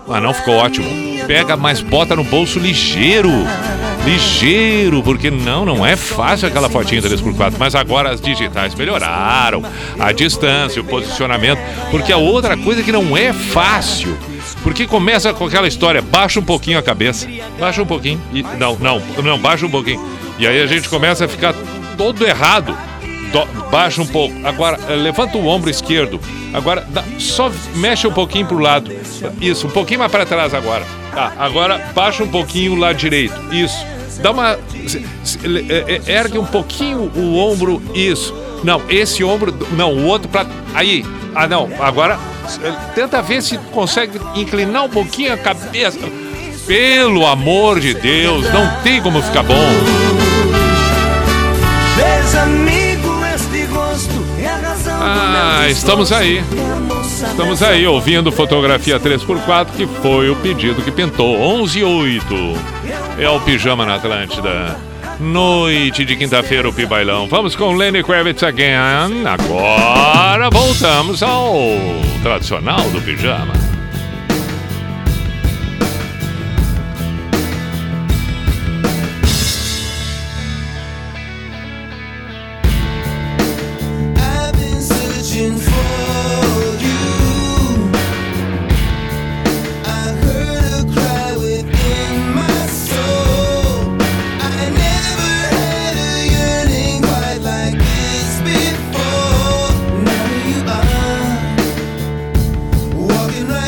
mas 0.07 0.23
não 0.23 0.35
ficou 0.35 0.57
ótimo. 0.57 0.87
Pega, 1.27 1.57
mas 1.57 1.81
bota 1.81 2.15
no 2.15 2.23
bolso 2.23 2.59
ligeiro. 2.59 3.31
Ligeiro, 4.05 5.03
porque 5.03 5.31
não, 5.31 5.65
não 5.65 5.85
é 5.85 5.97
fácil 5.97 6.47
aquela 6.49 6.69
fotinha 6.69 7.01
3x4. 7.01 7.55
Mas 7.59 7.75
agora 7.75 8.11
as 8.11 8.21
digitais 8.21 8.75
melhoraram. 8.75 9.63
A 9.99 10.13
distância, 10.13 10.83
o 10.83 10.85
posicionamento. 10.85 11.59
Porque 11.91 12.13
a 12.13 12.19
outra 12.19 12.57
coisa 12.57 12.83
que 12.83 12.93
não 12.93 13.17
é 13.17 13.33
fácil. 13.33 14.17
Porque 14.63 14.87
começa 14.87 15.33
com 15.33 15.47
aquela 15.47 15.67
história, 15.67 16.03
baixa 16.03 16.39
um 16.39 16.45
pouquinho 16.45 16.79
a 16.79 16.83
cabeça. 16.83 17.27
Baixa 17.59 17.83
um 17.83 17.87
pouquinho. 17.87 18.21
E, 18.33 18.43
não, 18.43 18.77
não, 18.77 19.03
não, 19.23 19.39
baixa 19.39 19.65
um 19.65 19.71
pouquinho. 19.71 20.05
E 20.39 20.47
aí 20.47 20.61
a 20.61 20.67
gente 20.67 20.89
começa 20.89 21.25
a 21.25 21.29
ficar 21.29 21.55
todo 21.97 22.27
errado. 22.27 22.77
Do- 23.35 23.69
baixa 23.69 24.01
um 24.01 24.07
pouco. 24.07 24.33
Agora, 24.47 24.79
eh, 24.89 24.95
levanta 24.95 25.37
o 25.37 25.47
ombro 25.47 25.69
esquerdo. 25.69 26.21
Agora, 26.53 26.87
dá- 26.91 27.03
só 27.19 27.51
mexe 27.75 28.07
um 28.07 28.13
pouquinho 28.13 28.47
pro 28.47 28.59
lado. 28.59 28.93
Isso, 29.41 29.67
um 29.67 29.71
pouquinho 29.71 29.99
mais 29.99 30.13
para 30.13 30.25
trás 30.25 30.55
agora. 30.55 30.85
Tá, 31.13 31.33
agora 31.37 31.91
baixa 31.95 32.23
um 32.23 32.29
pouquinho 32.29 32.73
o 32.75 32.77
lado 32.77 32.97
direito. 32.97 33.35
Isso. 33.53 33.85
Dá 34.23 34.31
uma. 34.31 34.53
eh, 34.53 36.01
eh, 36.07 36.13
ergue 36.13 36.39
um 36.39 36.45
pouquinho 36.47 37.11
o 37.17 37.37
ombro. 37.37 37.83
Isso. 37.93 38.33
Não, 38.63 38.81
esse 38.89 39.25
ombro. 39.25 39.53
Não, 39.73 39.93
o 39.93 40.07
outro 40.07 40.29
pra. 40.29 40.47
Aí. 40.73 41.05
Ah, 41.35 41.49
não. 41.49 41.69
Agora, 41.81 42.17
tenta 42.95 43.21
ver 43.21 43.43
se 43.43 43.59
consegue 43.73 44.21
inclinar 44.37 44.85
um 44.85 44.89
pouquinho 44.89 45.33
a 45.33 45.37
cabeça. 45.37 45.99
Pelo 46.69 47.27
amor 47.27 47.81
de 47.81 47.93
Deus, 47.95 48.49
não 48.53 48.71
tem 48.83 49.03
como 49.03 49.21
ficar 49.21 49.43
bom. 49.43 49.55
Veja, 51.97 52.43
amigo, 52.43 52.74
Ah, 55.07 55.69
estamos 55.69 56.11
aí. 56.11 56.43
Estamos 57.03 57.63
aí 57.63 57.87
ouvindo 57.87 58.33
fotografia 58.33 58.99
3x4, 58.99 59.67
que 59.77 59.87
foi 59.87 60.31
o 60.31 60.37
pedido 60.37 60.81
que 60.81 60.91
pintou. 60.91 61.39
11 61.39 61.79
e 61.79 61.85
8. 61.85 62.25
É 63.19 63.29
o 63.29 63.39
Pijama 63.41 63.85
na 63.85 63.97
Atlântida. 63.97 64.77
Noite 65.21 66.05
de 66.05 66.17
quinta-feira, 66.17 66.69
o 66.69 66.73
Pibailão. 66.73 67.29
Vamos 67.29 67.55
com 67.55 67.75
Lenny 67.75 68.03
Kravitz 68.03 68.43
again. 68.43 69.27
Agora 69.27 70.49
voltamos 70.51 71.23
ao 71.23 71.55
tradicional 72.23 72.81
do 72.91 73.01
pijama. 73.03 73.64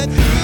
it. 0.08 0.35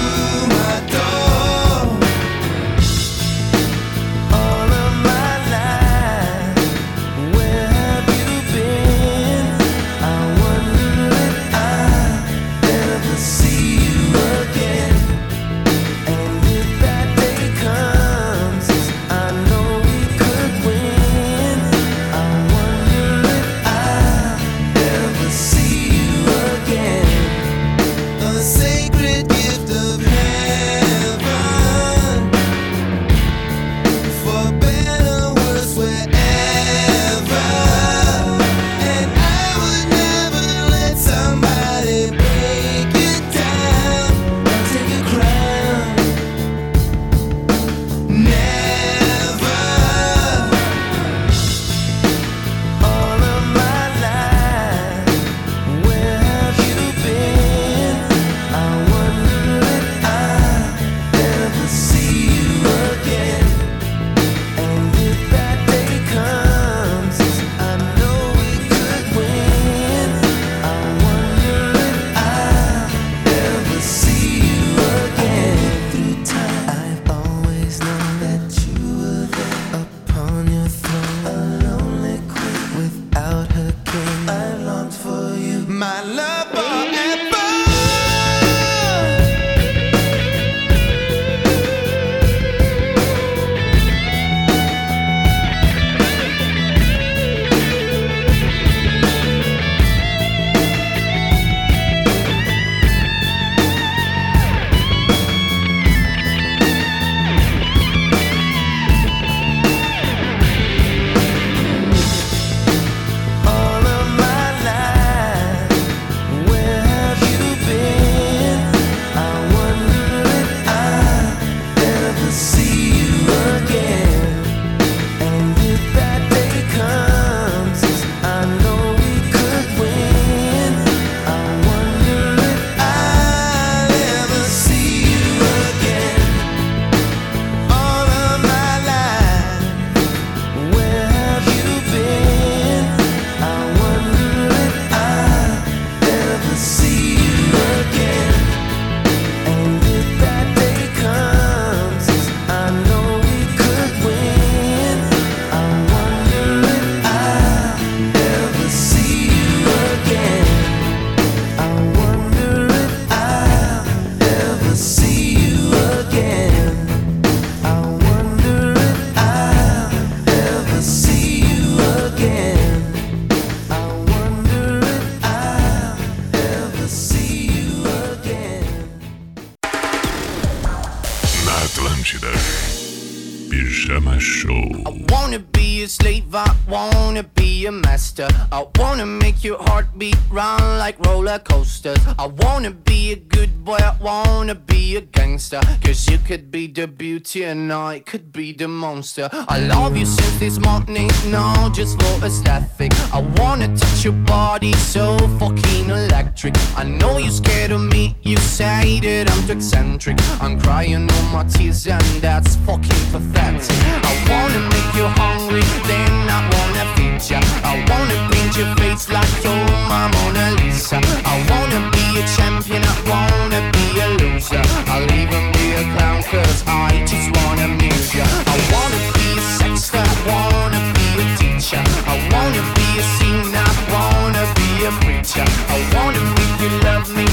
And 198.03 198.09
I 198.09 198.11
could 198.11 198.31
be 198.31 198.53
the 198.53 198.67
monster. 198.67 199.29
I 199.31 199.59
love 199.59 199.97
you 199.97 200.05
since 200.05 200.39
this 200.39 200.59
morning, 200.59 201.09
no, 201.27 201.69
just 201.73 202.01
for 202.01 202.25
aesthetic. 202.25 202.91
I 203.13 203.21
wanna 203.37 203.75
touch 203.75 204.03
your 204.03 204.13
body 204.13 204.73
so 204.73 205.17
fucking 205.39 205.89
electric. 205.89 206.53
I 206.77 206.83
know 206.83 207.17
you're 207.17 207.31
scared 207.31 207.71
of 207.71 207.81
me, 207.81 208.15
you 208.21 208.37
say 208.37 208.99
that 209.01 209.31
I'm 209.31 209.47
too 209.47 209.53
eccentric. 209.53 210.17
I'm 210.41 210.59
crying 210.59 211.09
all 211.11 211.23
my 211.31 211.43
tears 211.43 211.87
and 211.87 212.21
that's 212.21 212.55
fucking 212.67 213.03
pathetic. 213.11 213.77
I 214.03 214.13
wanna 214.29 214.61
make 214.73 214.91
you 214.95 215.07
hungry, 215.21 215.63
then 215.87 216.13
I 216.29 216.41
wanna 216.53 216.85
feed 216.95 217.31
ya. 217.31 217.39
I 217.63 217.75
wanna 217.89 218.17
paint 218.31 218.57
your 218.57 218.75
face 218.77 219.09
like 219.09 219.33
you're 219.43 219.67
my 219.89 220.07
Mona 220.13 220.51
Lisa. 220.61 220.99
I 221.25 221.35
wanna 221.49 221.91
be 221.91 222.02
a 222.19 222.23
champion, 222.35 222.83
I 222.83 222.95
wanna 223.09 223.61
be 223.71 223.85
a 223.99 224.07
loser. 224.21 224.61
I'll 224.91 225.11
even 225.11 225.43
be 225.53 225.65
a 225.81 225.83
clown 225.95 226.21
cause 226.23 226.63
I 226.67 227.03
just 227.09 227.29
wanna 227.37 227.65
amuse 227.65 228.13
ya. 228.13 228.25
I 228.25 228.57
wanna 228.73 228.99
be 229.17 229.27
a 229.37 229.41
sexter, 229.59 229.97
I 229.97 230.15
wanna 230.29 230.81
be 230.93 231.07
a 231.23 231.25
teacher. 231.37 231.83
I 232.13 232.15
wanna 232.33 232.63
be 232.77 232.87
a 233.01 233.05
singer, 233.17 233.65
I 233.65 233.77
wanna 233.93 234.43
be 234.59 234.69
a 234.85 234.91
preacher. 235.01 235.47
I 235.75 235.79
wanna 235.93 236.21
make 236.37 236.55
you 236.61 236.71
love 236.87 237.07
me, 237.17 237.25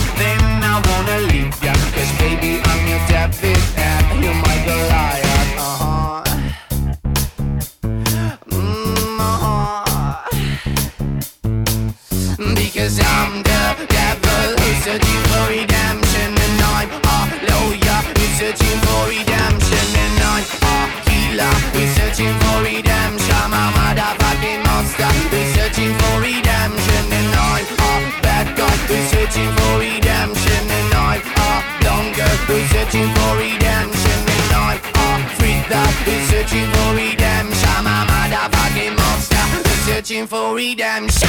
dumb 32.61 32.69
girl 32.69 32.69
who's 32.69 32.71
searching 32.71 33.09
for 33.15 33.37
redemption 33.37 34.21
And 34.29 34.91
I'm 34.97 35.25
a 35.25 35.29
freak 35.37 35.69
that 35.69 35.93
who's 36.05 36.29
searching 36.31 36.69
for 36.71 36.95
redemption. 36.95 37.69
I'm 37.69 37.87
a 37.87 38.07
motherfucking 38.11 38.97
monster 38.97 39.37
who's 39.37 39.81
searching 39.87 40.27
for 40.27 40.55
redemption. 40.55 41.29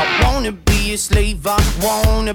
I 0.00 0.22
wanna 0.22 0.52
be 0.52 0.92
a 0.92 0.98
slave, 0.98 1.46
I 1.46 1.58
wanna 1.82 2.34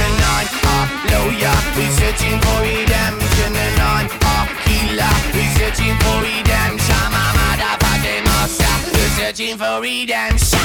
lawyer, 1.41 1.57
researching 1.75 2.39
for 2.39 2.61
redemption 2.61 3.55
And 3.55 3.79
I'm 3.81 4.05
a 4.05 4.37
healer, 4.67 5.13
researching 5.33 5.95
for 6.01 6.21
redemption 6.21 6.95
I'm 6.95 7.13
a 7.13 7.25
motherfucking 7.37 8.23
monster, 8.25 8.73
researching 8.97 9.57
for 9.57 9.81
redemption 9.81 10.59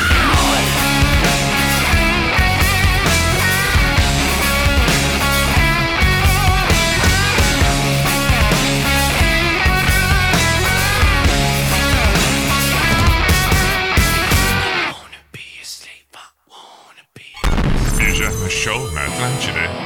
Pijama 17.99 18.49
Show? 18.49 18.91
Na 18.95 19.05
Atlântida. 19.05 19.86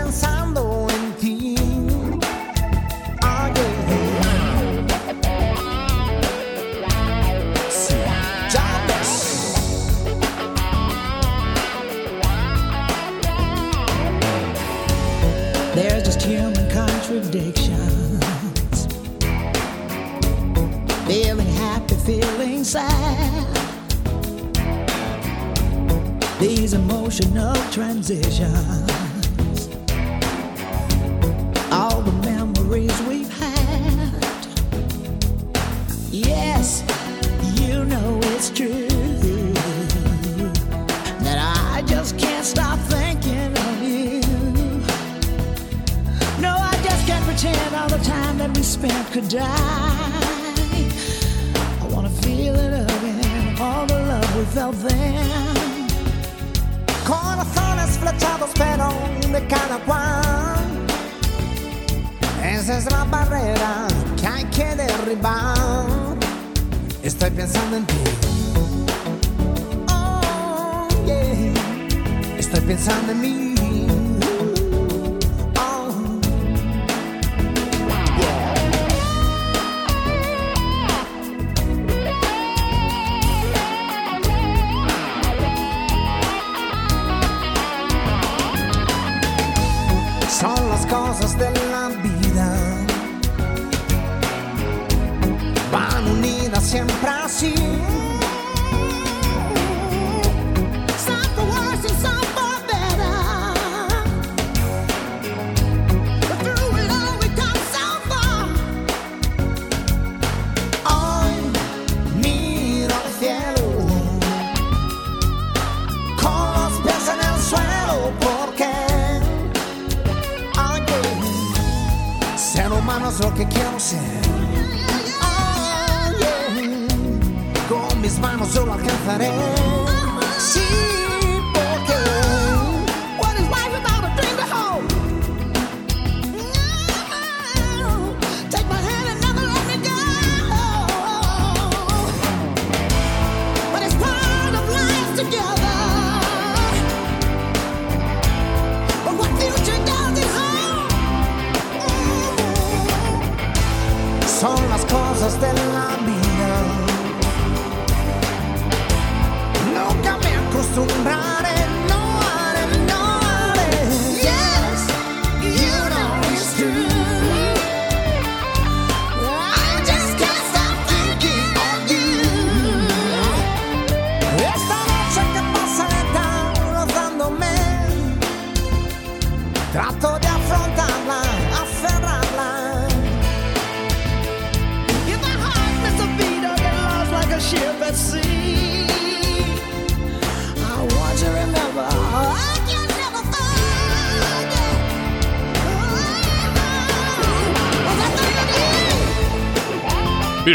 transition. 27.71 29.10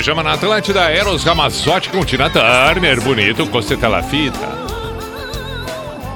Pijama 0.07 0.23
na 0.23 0.35
Atlântida, 0.35 0.89
Eros 0.89 1.25
Ramazotti 1.25 1.89
com 1.89 2.05
Tina 2.05 2.31
Turner, 2.31 3.01
bonito, 3.01 3.45
Costeta 3.49 3.89
La 3.89 4.05
Fita. 4.05 4.49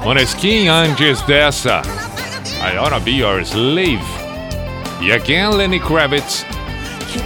Moneskin 0.05 0.69
antes 0.69 1.21
dessa, 1.23 1.83
I 2.63 2.79
Wanna 2.79 3.01
Be 3.01 3.11
Your 3.11 3.45
Slave. 3.45 4.05
E 5.01 5.11
again, 5.11 5.57
Lenny 5.57 5.81
Kravitz, 5.81 6.47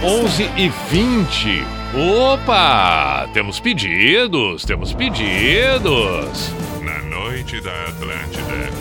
11 0.01 0.49
e 0.57 0.71
20. 0.89 1.63
Opa, 1.93 3.29
temos 3.31 3.59
pedidos, 3.59 4.65
temos 4.65 4.91
pedidos. 4.91 6.49
Na 6.81 6.97
noite 7.03 7.61
da 7.61 7.73
Atlântida. 7.89 8.71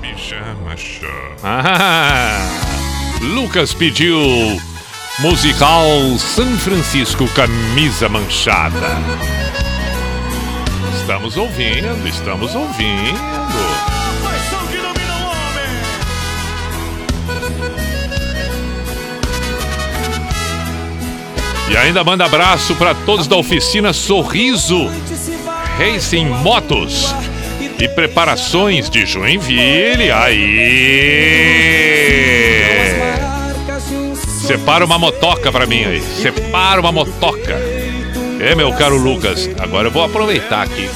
Pijama 0.00 0.76
Show. 0.76 1.10
Ah, 1.42 2.38
Lucas 3.34 3.74
pediu 3.74 4.16
musical 5.20 5.84
São 6.18 6.56
Francisco 6.58 7.26
Camisa 7.28 8.08
Manchada. 8.08 8.96
Estamos 10.94 11.36
ouvindo, 11.36 12.06
estamos 12.06 12.54
ouvindo. 12.54 13.18
E 21.70 21.76
ainda 21.76 22.04
manda 22.04 22.24
abraço 22.24 22.76
para 22.76 22.94
todos 22.94 23.26
da 23.26 23.36
oficina 23.36 23.92
Sorriso 23.92 24.88
Racing 25.78 26.26
Motos 26.26 27.14
e 27.78 27.88
preparações 27.88 28.88
de 28.88 29.04
Joinville. 29.04 30.12
Aí! 30.12 31.68
Separa 34.48 34.82
uma 34.82 34.98
motoca 34.98 35.52
pra 35.52 35.66
mim 35.66 35.84
aí. 35.84 36.00
Separa 36.00 36.80
uma 36.80 36.90
motoca. 36.90 37.54
É, 38.40 38.54
meu 38.54 38.72
caro 38.72 38.96
Lucas. 38.96 39.46
Agora 39.58 39.88
eu 39.88 39.90
vou 39.90 40.02
aproveitar 40.02 40.62
aqui. 40.62 40.88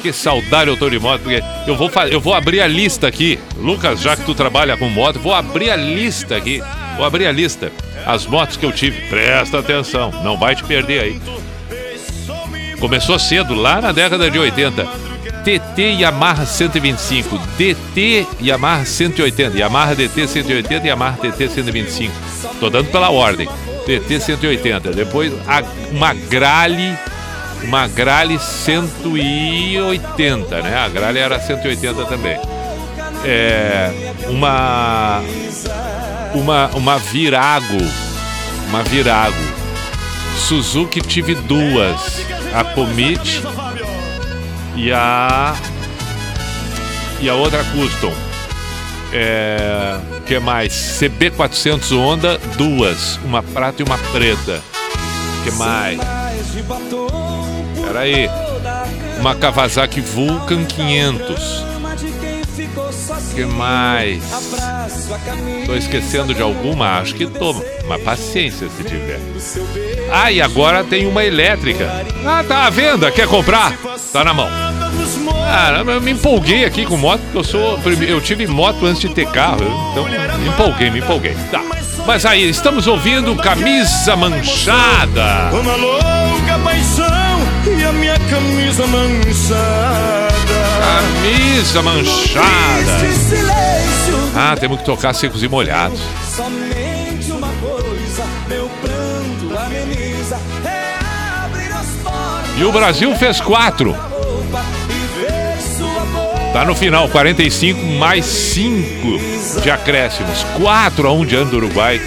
Que 0.00 0.10
saudade 0.10 0.70
eu 0.70 0.76
tô 0.78 0.88
de 0.88 0.98
moto, 0.98 1.20
porque 1.20 1.42
eu 1.66 1.76
vou, 1.76 1.90
eu 2.10 2.18
vou 2.18 2.32
abrir 2.32 2.62
a 2.62 2.66
lista 2.66 3.06
aqui. 3.06 3.38
Lucas, 3.58 4.00
já 4.00 4.16
que 4.16 4.24
tu 4.24 4.34
trabalha 4.34 4.74
com 4.78 4.88
moto, 4.88 5.18
vou 5.18 5.34
abrir 5.34 5.68
a 5.68 5.76
lista 5.76 6.34
aqui. 6.34 6.62
Vou 6.96 7.04
abrir 7.04 7.26
a 7.26 7.32
lista. 7.32 7.70
As 8.06 8.24
motos 8.24 8.56
que 8.56 8.64
eu 8.64 8.72
tive. 8.72 8.98
Presta 9.10 9.58
atenção, 9.58 10.10
não 10.22 10.38
vai 10.38 10.56
te 10.56 10.64
perder 10.64 11.00
aí. 11.02 11.20
Começou 12.80 13.18
cedo, 13.18 13.52
lá 13.52 13.82
na 13.82 13.92
década 13.92 14.30
de 14.30 14.38
80. 14.38 14.88
TT 15.44 16.00
Yamaha 16.00 16.44
125, 16.46 17.38
DT 17.58 18.26
Yamaha 18.42 18.84
180, 18.84 19.58
Yamaha 19.58 19.94
DT 19.94 20.26
180 20.26 20.86
e 20.86 20.88
Yamaha 20.88 21.16
TT 21.18 21.48
125. 21.48 22.12
Tô 22.58 22.68
dando 22.70 22.90
pela 22.90 23.10
ordem. 23.10 23.46
TT 23.84 24.18
180. 24.20 24.90
Depois 24.92 25.30
a- 25.46 25.62
uma 25.92 26.14
Grale, 26.14 26.96
uma 27.62 27.86
Grale 27.86 28.38
180, 28.38 30.62
né? 30.62 30.78
A 30.78 30.88
Grale 30.88 31.18
era 31.18 31.38
180 31.38 32.04
também. 32.06 32.38
É, 33.24 33.90
uma 34.28 35.22
uma 36.34 36.68
uma 36.74 36.98
Virago, 36.98 37.78
uma 38.68 38.82
Virago. 38.82 39.36
Suzuki 40.36 41.00
tive 41.00 41.34
duas, 41.36 42.20
a 42.54 42.62
Commit 42.64 43.40
e 44.76 44.92
a 44.92 45.54
e 47.20 47.28
a 47.28 47.34
outra 47.34 47.64
Custom. 47.64 48.12
É, 49.12 49.96
que 50.26 50.38
mais? 50.38 50.72
CB400 50.72 51.96
Honda, 51.96 52.38
duas, 52.56 53.18
uma 53.24 53.42
prata 53.42 53.82
e 53.82 53.84
uma 53.84 53.98
preta. 53.98 54.60
Que 55.44 55.50
mais? 55.52 56.00
Peraí. 57.86 58.28
Uma 59.20 59.34
Kawasaki 59.34 60.00
Vulcan 60.00 60.64
500. 60.64 61.73
Que 63.32 63.44
mais? 63.44 64.22
Tô 65.66 65.74
esquecendo 65.74 66.34
de 66.34 66.42
alguma? 66.42 66.98
Acho 66.98 67.14
que 67.14 67.26
tô. 67.26 67.54
Mas 67.86 68.02
paciência 68.02 68.68
se 68.68 68.84
tiver. 68.84 69.20
Ah, 70.12 70.30
e 70.30 70.40
agora 70.40 70.84
tem 70.84 71.06
uma 71.06 71.24
elétrica. 71.24 72.04
Ah, 72.24 72.44
tá 72.46 72.66
à 72.66 72.70
venda. 72.70 73.10
Quer 73.10 73.26
comprar? 73.26 73.76
Tá 74.12 74.24
na 74.24 74.34
mão. 74.34 74.48
Ah, 75.46 75.82
eu 75.86 76.00
me 76.00 76.12
empolguei 76.12 76.64
aqui 76.64 76.84
com 76.84 76.96
moto, 76.96 77.20
porque 77.20 77.38
eu 77.38 77.44
sou. 77.44 77.80
Eu 78.06 78.20
tive 78.20 78.46
moto 78.46 78.86
antes 78.86 79.00
de 79.00 79.08
ter 79.08 79.26
carro, 79.28 79.64
então 79.92 80.04
me 80.38 80.48
empolguei, 80.48 80.90
me 80.90 80.98
empolguei. 81.00 81.36
Tá. 81.50 81.62
Mas 82.06 82.26
aí, 82.26 82.48
estamos 82.48 82.86
ouvindo 82.86 83.34
Camisa 83.36 84.14
Manchada. 84.16 85.50
Uma 85.52 85.74
louca 85.76 86.58
paixão 86.62 87.78
e 87.78 87.84
a 87.84 87.92
minha 87.92 88.18
camisa 88.30 88.86
manchada. 88.86 90.33
Camisa 90.84 91.82
Manchada. 91.82 92.92
Ah, 94.36 94.54
temos 94.58 94.80
que 94.80 94.84
tocar 94.84 95.14
secos 95.14 95.42
e 95.42 95.48
molhados. 95.48 95.98
somente 96.36 97.32
uma 97.32 97.48
coisa, 97.48 98.26
meu 98.48 98.68
pranto 98.82 99.58
ameniza. 99.58 100.38
É 100.64 100.94
E 102.58 102.64
o 102.64 102.72
Brasil 102.72 103.14
fez 103.16 103.40
quatro. 103.40 103.96
Tá 106.52 106.64
no 106.64 106.74
final, 106.74 107.08
45 107.08 107.82
mais 107.98 108.26
5 108.26 109.60
de 109.62 109.70
acréscimos. 109.70 110.44
4 110.60 111.08
a 111.08 111.12
1 111.12 111.26
diante 111.26 111.50
do 111.50 111.56
Uruguai. 111.56 112.00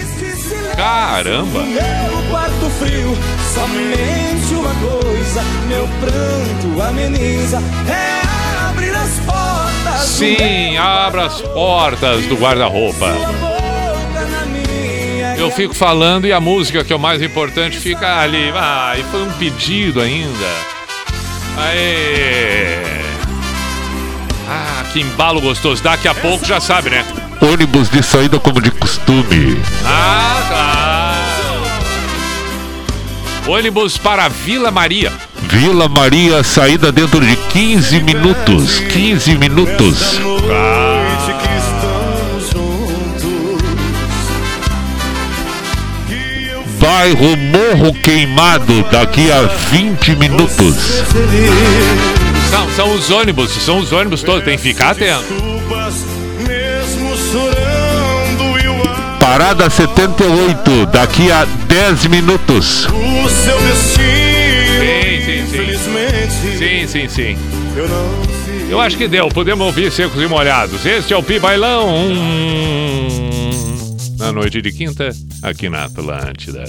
Caramba! 0.76 1.64
Meu 1.64 2.30
quarto 2.30 2.70
frio, 2.78 3.18
somente 3.52 4.54
uma 4.54 4.74
coisa, 4.74 5.42
meu 5.66 5.88
pranto 6.00 6.82
ameniza, 6.82 7.58
é 7.88 8.27
Sim, 9.98 10.76
abra 10.76 11.26
as 11.26 11.40
portas 11.40 12.26
do 12.26 12.36
guarda-roupa. 12.36 13.14
Eu 15.36 15.50
fico 15.52 15.72
falando 15.72 16.26
e 16.26 16.32
a 16.32 16.40
música 16.40 16.82
que 16.82 16.92
é 16.92 16.96
o 16.96 16.98
mais 16.98 17.22
importante 17.22 17.78
fica 17.78 18.20
ali. 18.20 18.52
Ah, 18.54 18.94
e 18.98 19.02
foi 19.04 19.22
um 19.22 19.32
pedido 19.32 20.00
ainda. 20.00 20.46
Aê! 21.56 22.76
Ah, 24.48 24.84
que 24.92 25.00
embalo 25.00 25.40
gostoso. 25.40 25.82
Daqui 25.82 26.08
a 26.08 26.14
pouco 26.14 26.44
já 26.44 26.60
sabe, 26.60 26.90
né? 26.90 27.04
Ônibus 27.40 27.88
de 27.88 28.02
saída 28.02 28.40
como 28.40 28.60
de 28.60 28.70
costume. 28.72 29.60
Ah, 29.84 30.42
tá. 30.48 30.97
Ônibus 33.48 33.96
para 33.96 34.28
Vila 34.28 34.70
Maria. 34.70 35.10
Vila 35.48 35.88
Maria, 35.88 36.42
saída 36.42 36.92
dentro 36.92 37.24
de 37.24 37.34
15 37.34 38.02
minutos. 38.02 38.78
15 38.80 39.36
minutos. 39.36 40.20
Bairro 46.78 47.36
Morro 47.38 47.94
Queimado, 47.94 48.82
daqui 48.92 49.32
a 49.32 49.40
20 49.70 50.16
minutos. 50.16 50.76
São, 52.50 52.70
são 52.76 52.94
os 52.94 53.10
ônibus, 53.10 53.50
são 53.50 53.78
os 53.78 53.92
ônibus 53.92 54.22
todos, 54.22 54.44
tem 54.44 54.58
que 54.58 54.62
ficar 54.62 54.90
atento. 54.90 55.24
Parada 59.18 59.70
78, 59.70 60.86
daqui 60.92 61.32
a 61.32 61.46
10 61.66 62.06
minutos. 62.08 62.86
O 63.28 63.30
seu 63.30 63.58
destino. 63.60 64.08
Sim, 64.80 65.20
sim, 65.24 65.46
sim. 65.46 65.60
Infelizmente, 65.60 66.32
Sim, 66.58 66.86
sim, 66.86 67.08
sim. 67.08 67.36
eu 67.76 67.88
não 67.88 68.22
fiz. 68.44 68.70
Eu 68.70 68.80
acho 68.80 68.96
que 68.96 69.06
deu, 69.08 69.28
podemos 69.28 69.66
ouvir 69.66 69.90
secos 69.92 70.20
e 70.22 70.26
molhados. 70.26 70.84
Este 70.84 71.12
é 71.12 71.16
o 71.16 71.22
Pi 71.22 71.38
Bailão. 71.38 71.88
hum, 71.88 73.08
Na 74.18 74.32
noite 74.32 74.60
de 74.60 74.72
quinta, 74.72 75.10
aqui 75.42 75.68
na 75.68 75.84
Atlântida. 75.84 76.64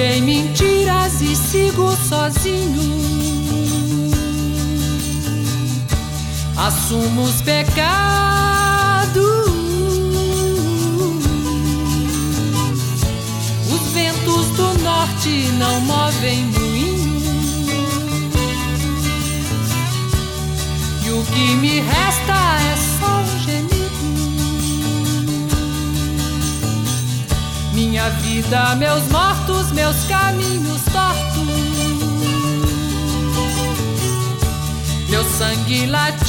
Jurei 0.00 0.22
mentiras 0.22 1.20
e 1.20 1.36
sigo 1.36 1.94
sozinho. 2.08 2.80
Assumo 6.56 7.24
os 7.24 7.42
pecados. 7.42 9.20
Os 13.70 13.92
ventos 13.92 14.46
do 14.56 14.78
norte 14.82 15.52
não 15.58 15.78
movem 15.82 16.46
moinho. 16.46 17.20
E 21.04 21.10
o 21.10 21.22
que 21.26 21.56
me 21.56 21.80
resta 21.80 22.62
é 22.72 22.79
Minha 27.80 28.10
vida, 28.10 28.76
meus 28.76 29.08
mortos, 29.08 29.72
meus 29.72 29.96
caminhos 30.04 30.82
tortos. 30.92 31.48
Meu 35.08 35.24
sangue 35.24 35.86
latino. 35.86 36.28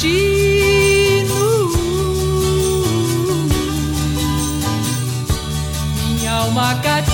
Minha 5.98 6.32
alma 6.36 6.74
cativa. 6.76 7.12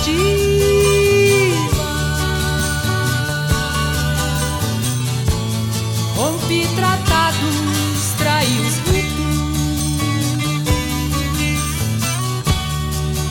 Rompi 6.15 6.65
tratados, 6.77 8.13
traí 8.17 8.78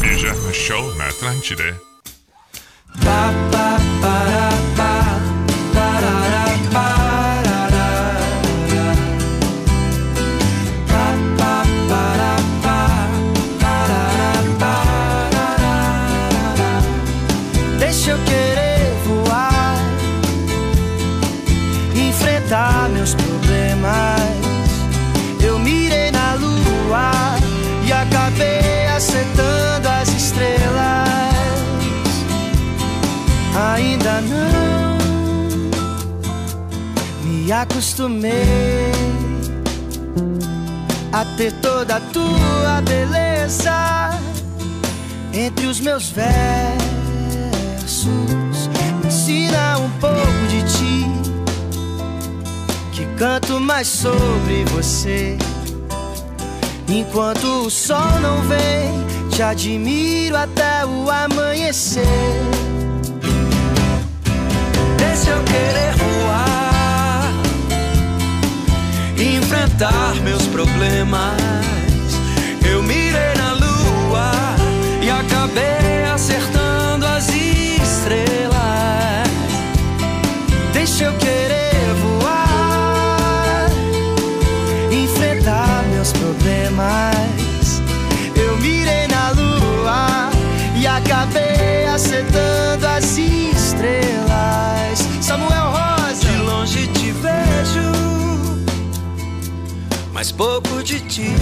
Pijama 0.00 0.52
Show 0.52 0.94
na 0.94 1.08
Atlântida. 1.08 1.91
Canto 53.22 53.60
mais 53.60 53.86
sobre 53.86 54.64
você. 54.64 55.38
Enquanto 56.88 57.66
o 57.66 57.70
sol 57.70 58.18
não 58.20 58.42
vem, 58.42 59.28
te 59.30 59.40
admiro 59.40 60.36
até 60.36 60.84
o 60.84 61.08
amanhecer. 61.08 62.02
Deixa 64.98 65.30
eu 65.30 65.44
querer 65.44 65.94
voar, 65.94 67.32
enfrentar 69.16 70.16
meus 70.24 70.44
problemas. 70.48 71.71
Mas 100.22 100.30
pouco 100.30 100.84
de 100.84 101.00
ti. 101.00 101.34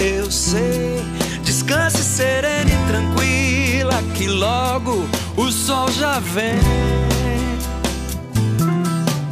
Eu 0.00 0.30
sei, 0.30 1.02
descanse 1.42 2.04
serena 2.04 2.70
e 2.70 2.86
tranquila, 2.86 4.00
que 4.14 4.28
logo 4.28 5.04
o 5.36 5.50
sol 5.50 5.90
já 5.90 6.20
vem. 6.20 6.60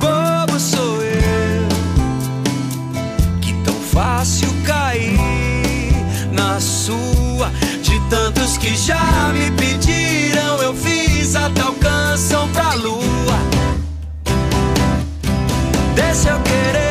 Bobo 0.01 0.59
sou 0.59 1.01
eu, 1.05 1.69
que 3.41 3.53
tão 3.65 3.75
fácil 3.93 4.49
cair 4.67 5.17
na 6.33 6.59
sua. 6.59 7.53
De 7.81 8.01
tantos 8.11 8.59
que 8.59 8.75
já 8.77 9.33
me 9.33 9.53
pediram, 9.53 10.61
eu 10.63 10.75
fiz 10.75 11.37
até 11.37 11.63
o 11.63 11.75
canção 11.75 12.49
pra 12.49 12.75
lua. 12.75 13.39
Deixa 15.95 16.31
eu 16.31 16.41
querer 16.41 16.86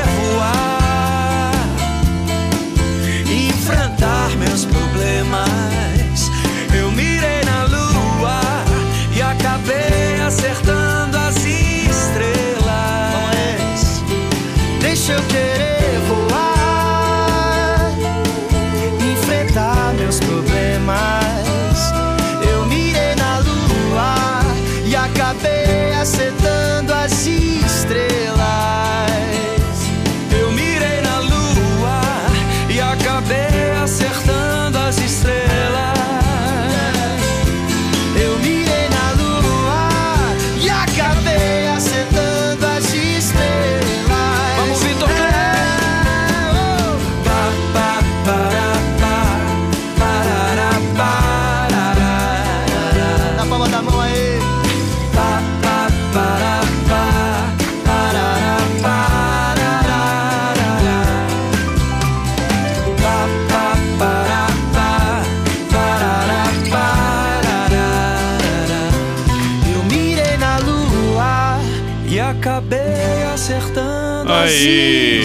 Aí. 74.45 75.23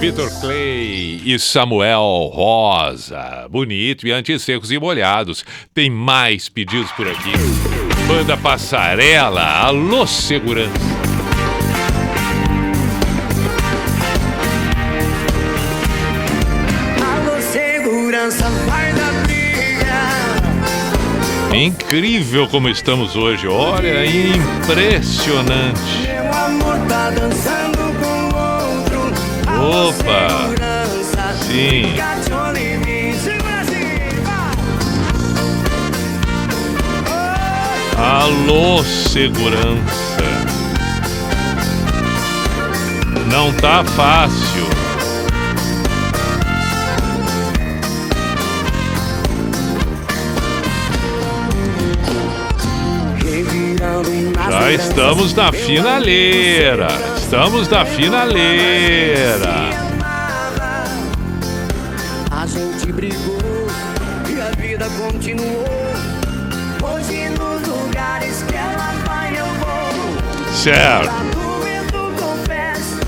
Vitor 0.00 0.30
Clay 0.40 1.22
e 1.24 1.38
Samuel 1.38 2.30
Rosa. 2.32 3.46
Bonito 3.50 4.06
e 4.06 4.12
antissecos 4.12 4.70
e 4.70 4.78
molhados. 4.78 5.44
Tem 5.72 5.88
mais 5.88 6.48
pedidos 6.48 6.92
por 6.92 7.08
aqui. 7.08 7.32
Banda 8.06 8.36
Passarela, 8.36 9.42
alô 9.42 10.06
segurança. 10.06 10.70
Alô, 17.00 17.40
segurança, 17.40 18.50
vai 18.66 18.92
da 18.92 19.10
briga. 19.22 19.94
Incrível 21.56 22.46
como 22.48 22.68
estamos 22.68 23.16
hoje. 23.16 23.48
Olha, 23.48 24.04
impressionante. 24.04 26.13
Tá 26.94 27.10
dançando 27.10 27.78
com 27.98 28.24
outro. 28.38 29.00
Opa. 29.88 30.28
Sim. 31.44 31.92
Alô 37.98 38.84
segurança. 38.84 40.22
Não 43.28 43.52
tá 43.54 43.82
fácil. 43.82 44.83
Já 54.64 54.72
estamos 54.72 55.34
na 55.34 55.52
finaleira. 55.52 56.88
Estamos 57.18 57.68
na 57.68 57.84
finaleira. 57.84 59.52
A 62.30 62.46
gente 62.46 62.90
brigou 62.90 63.36
e 64.26 64.40
a 64.40 64.48
vida 64.56 64.86
continuou. 64.96 65.66
Hoje 66.82 67.28
nos 67.28 67.68
lugares 67.68 68.42
que 68.44 68.54
ela 68.54 68.94
vai 69.06 69.38
eu 69.38 69.44
vou. 69.44 70.54
Certo. 70.54 71.10
Argumento 71.10 72.14
confesso, 72.18 73.00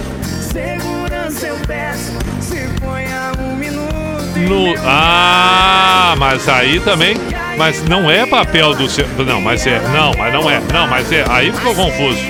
segurança 0.53 1.47
eu 1.47 1.57
peço. 1.67 2.13
Se 2.43 2.69
ponha 2.83 3.33
minuto. 3.57 4.39
No... 4.47 4.75
Ah, 4.85 6.15
mas 6.19 6.47
aí 6.51 6.79
também. 6.81 7.17
Mas 7.57 7.83
não 7.85 8.11
é 8.11 8.27
papel 8.27 8.75
do 8.75 8.89
seu. 8.89 9.07
Não, 9.25 9.41
mas 9.41 9.67
é. 9.67 9.81
Não, 9.93 10.13
mas 10.17 10.33
não 10.33 10.51
é. 10.51 10.61
Não, 10.73 10.87
mas 10.87 11.11
é. 11.11 11.25
Aí 11.29 11.51
ficou 11.53 11.75
confuso. 11.75 12.21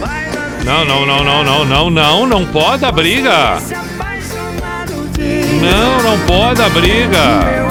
Vai 0.00 0.30
dar 0.30 0.64
Não, 0.64 0.84
não, 0.84 1.06
não, 1.06 1.24
não, 1.24 1.44
não, 1.44 1.64
não, 1.64 1.90
não. 1.90 2.26
Não 2.26 2.46
pode 2.46 2.84
a 2.84 2.92
briga. 2.92 3.58
Não, 5.60 6.02
não 6.02 6.18
pode 6.26 6.62
a 6.62 6.68
briga. 6.68 7.66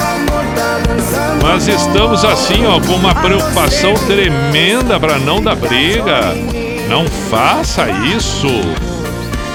Nós 1.42 1.68
estamos 1.68 2.24
assim, 2.24 2.66
ó, 2.66 2.80
com 2.80 2.94
uma 2.94 3.14
preocupação 3.14 3.94
tremenda 4.06 4.98
para 4.98 5.18
não 5.18 5.40
dar 5.40 5.54
briga. 5.54 6.34
Não 6.88 7.06
faça 7.30 7.88
isso. 7.90 8.48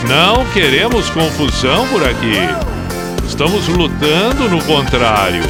Não 0.07 0.45
queremos 0.51 1.09
confusão 1.09 1.87
por 1.87 2.03
aqui. 2.03 2.33
Estamos 3.25 3.67
lutando 3.67 4.49
no 4.49 4.63
contrário. 4.63 5.43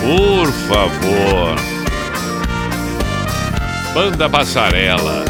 Por 0.00 0.50
favor. 0.68 1.56
Banda 3.92 4.28
Passarela. 4.28 5.24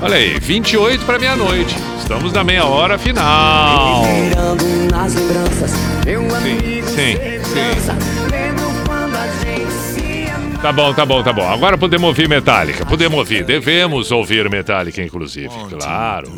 Olha 0.00 0.16
aí, 0.16 0.38
28 0.38 1.04
para 1.04 1.18
meia-noite. 1.18 1.76
Estamos 1.98 2.32
na 2.32 2.44
meia 2.44 2.66
hora 2.66 2.98
final. 2.98 4.04
Meu 6.04 6.36
amigo 6.36 6.86
sim, 6.88 7.16
Tá 10.64 10.72
bom, 10.72 10.94
tá 10.94 11.04
bom, 11.04 11.22
tá 11.22 11.30
bom. 11.30 11.46
Agora 11.46 11.76
podemos 11.76 12.08
ouvir 12.08 12.26
Metallica. 12.26 12.86
Podemos 12.86 13.18
ouvir. 13.18 13.44
Devemos 13.44 14.10
ouvir 14.10 14.48
Metallica, 14.48 15.02
inclusive. 15.02 15.50
Claro. 15.68 16.32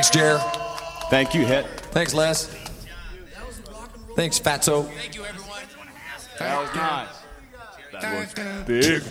Thanks, 0.00 0.16
Jer. 0.16 0.38
Thank 1.10 1.34
you, 1.34 1.44
Hit. 1.44 1.66
Thanks, 1.92 2.14
Les. 2.14 2.46
Thanks, 4.16 4.40
Fatso. 4.40 4.88
Thank 4.94 5.14
you, 5.14 5.26
everyone. 5.26 5.60
That 6.38 6.58
was 6.58 6.74
nice. 6.74 7.08
That 8.00 8.18
was 8.18 8.32
big. 8.66 9.02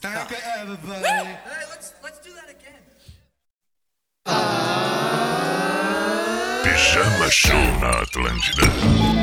Thank 0.00 0.30
you. 0.30 0.36
Everybody. 0.56 1.04
Hey, 1.04 1.36
let's, 1.68 1.94
let's 2.00 2.20
do 2.20 2.30
that 2.34 2.48
again. 2.48 2.78
Atlântida. 7.82 9.21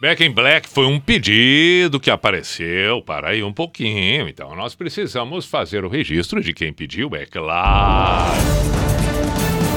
Back 0.00 0.24
in 0.24 0.30
Black 0.30 0.66
foi 0.68 0.86
um 0.86 0.98
pedido 0.98 2.00
que 2.00 2.10
apareceu. 2.10 3.02
Para 3.02 3.28
aí 3.28 3.42
um 3.42 3.52
pouquinho. 3.52 4.26
Então 4.26 4.56
nós 4.56 4.74
precisamos 4.74 5.44
fazer 5.44 5.84
o 5.84 5.88
registro 5.88 6.42
de 6.42 6.54
quem 6.54 6.72
pediu, 6.72 7.10
é 7.14 7.26
claro. 7.26 8.32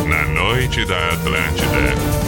Na 0.08 0.26
noite 0.28 0.86
da 0.86 1.10
Atlântida. 1.10 2.26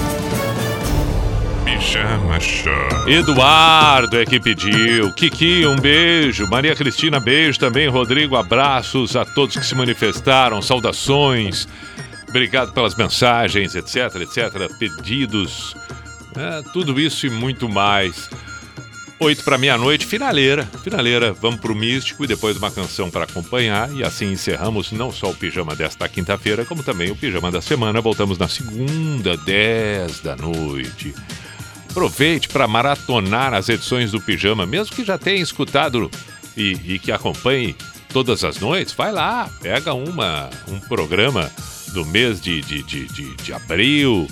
Pijama 1.64 2.40
Show. 2.42 3.08
Eduardo 3.08 4.20
é 4.20 4.26
que 4.26 4.40
pediu. 4.40 5.14
Kiki, 5.14 5.66
um 5.66 5.78
beijo. 5.78 6.46
Maria 6.48 6.76
Cristina, 6.76 7.22
beijo 7.22 7.58
também. 7.58 7.88
Rodrigo, 7.88 8.36
abraços 8.36 9.16
a 9.16 9.24
todos 9.24 9.56
que 9.56 9.66
se 9.66 9.74
manifestaram. 9.76 10.62
Saudações. 10.62 11.68
Obrigado 12.30 12.74
pelas 12.74 12.96
mensagens, 12.96 13.76
etc, 13.76 14.16
etc. 14.22 14.78
Pedidos. 14.78 15.76
É, 16.36 16.62
tudo 16.72 17.00
isso 17.00 17.26
e 17.26 17.30
muito 17.30 17.68
mais. 17.70 18.30
Oito 19.20 19.44
para 19.44 19.58
meia-noite, 19.58 20.06
finaleira. 20.06 20.64
Finaleira, 20.84 21.34
vamos 21.34 21.60
pro 21.60 21.74
Místico 21.74 22.24
e 22.24 22.28
depois 22.28 22.56
uma 22.58 22.70
canção 22.70 23.10
para 23.10 23.24
acompanhar. 23.24 23.92
E 23.94 24.04
assim 24.04 24.32
encerramos 24.32 24.92
não 24.92 25.12
só 25.12 25.32
o 25.32 25.36
pijama 25.36 25.76
desta 25.76 26.08
quinta-feira, 26.08 26.66
como 26.66 26.84
também 26.84 27.10
o 27.10 27.16
pijama 27.16 27.50
da 27.50 27.62
semana. 27.62 28.00
Voltamos 28.00 28.38
na 28.38 28.48
segunda, 28.48 29.36
10 29.36 30.20
da 30.20 30.36
noite. 30.36 31.16
Aproveite 31.90 32.48
para 32.48 32.68
maratonar 32.68 33.56
as 33.56 33.70
edições 33.70 34.12
do 34.12 34.22
Pijama, 34.22 34.68
mesmo 34.68 34.96
que 34.96 35.04
já 35.04 35.18
tenha 35.18 35.42
escutado 35.42 36.12
e, 36.56 36.74
e 36.86 37.00
que 37.00 37.12
acompanhe 37.12 37.76
todas 38.14 38.44
as 38.44 38.60
noites. 38.60 38.94
Vai 38.94 39.12
lá, 39.12 39.50
pega 39.60 39.96
uma, 39.96 40.48
um 40.68 40.80
programa 40.80 41.52
do 41.94 42.06
mês 42.06 42.40
de, 42.40 42.62
de, 42.62 42.84
de, 42.84 43.06
de, 43.08 43.36
de 43.36 43.54
abril. 43.54 44.28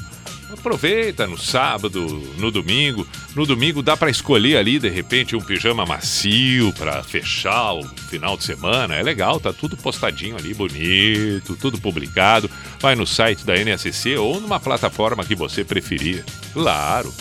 Aproveita 0.52 1.28
no 1.28 1.38
sábado, 1.38 2.06
no 2.38 2.52
domingo. 2.52 3.08
No 3.36 3.46
domingo 3.46 3.82
dá 3.82 3.98
para 3.98 4.10
escolher 4.10 4.58
ali, 4.58 4.80
de 4.80 4.90
repente, 4.90 5.36
um 5.36 5.42
pijama 5.42 5.86
macio 5.86 6.72
para 6.74 7.04
fechar 7.04 7.74
o 7.74 7.84
final 8.10 8.38
de 8.38 8.44
semana. 8.44 8.96
É 8.96 9.04
legal, 9.04 9.40
tá 9.40 9.52
tudo 9.52 9.76
postadinho 9.76 10.38
ali, 10.38 10.54
bonito, 10.54 11.58
tudo 11.60 11.80
publicado. 11.80 12.50
Vai 12.80 12.96
no 12.96 13.06
site 13.06 13.46
da 13.46 13.56
NSC 13.56 14.18
ou 14.18 14.40
numa 14.40 14.60
plataforma 14.60 15.26
que 15.26 15.36
você 15.36 15.64
preferir. 15.64 16.24
Claro. 16.54 17.14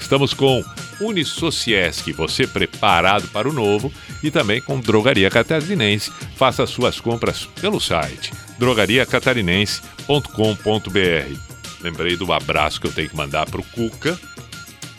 Estamos 0.00 0.34
com 0.34 0.62
Unisociesc, 1.00 2.12
você 2.12 2.46
preparado 2.46 3.28
para 3.28 3.48
o 3.48 3.52
novo, 3.52 3.92
e 4.22 4.30
também 4.30 4.60
com 4.60 4.80
Drogaria 4.80 5.30
Catarinense. 5.30 6.12
Faça 6.36 6.66
suas 6.66 7.00
compras 7.00 7.48
pelo 7.60 7.80
site 7.80 8.32
drogariacatarinense.com.br. 8.62 11.36
Lembrei 11.80 12.16
do 12.16 12.32
abraço 12.32 12.80
que 12.80 12.86
eu 12.86 12.92
tenho 12.92 13.08
que 13.08 13.16
mandar 13.16 13.50
pro 13.50 13.64
Cuca. 13.64 14.16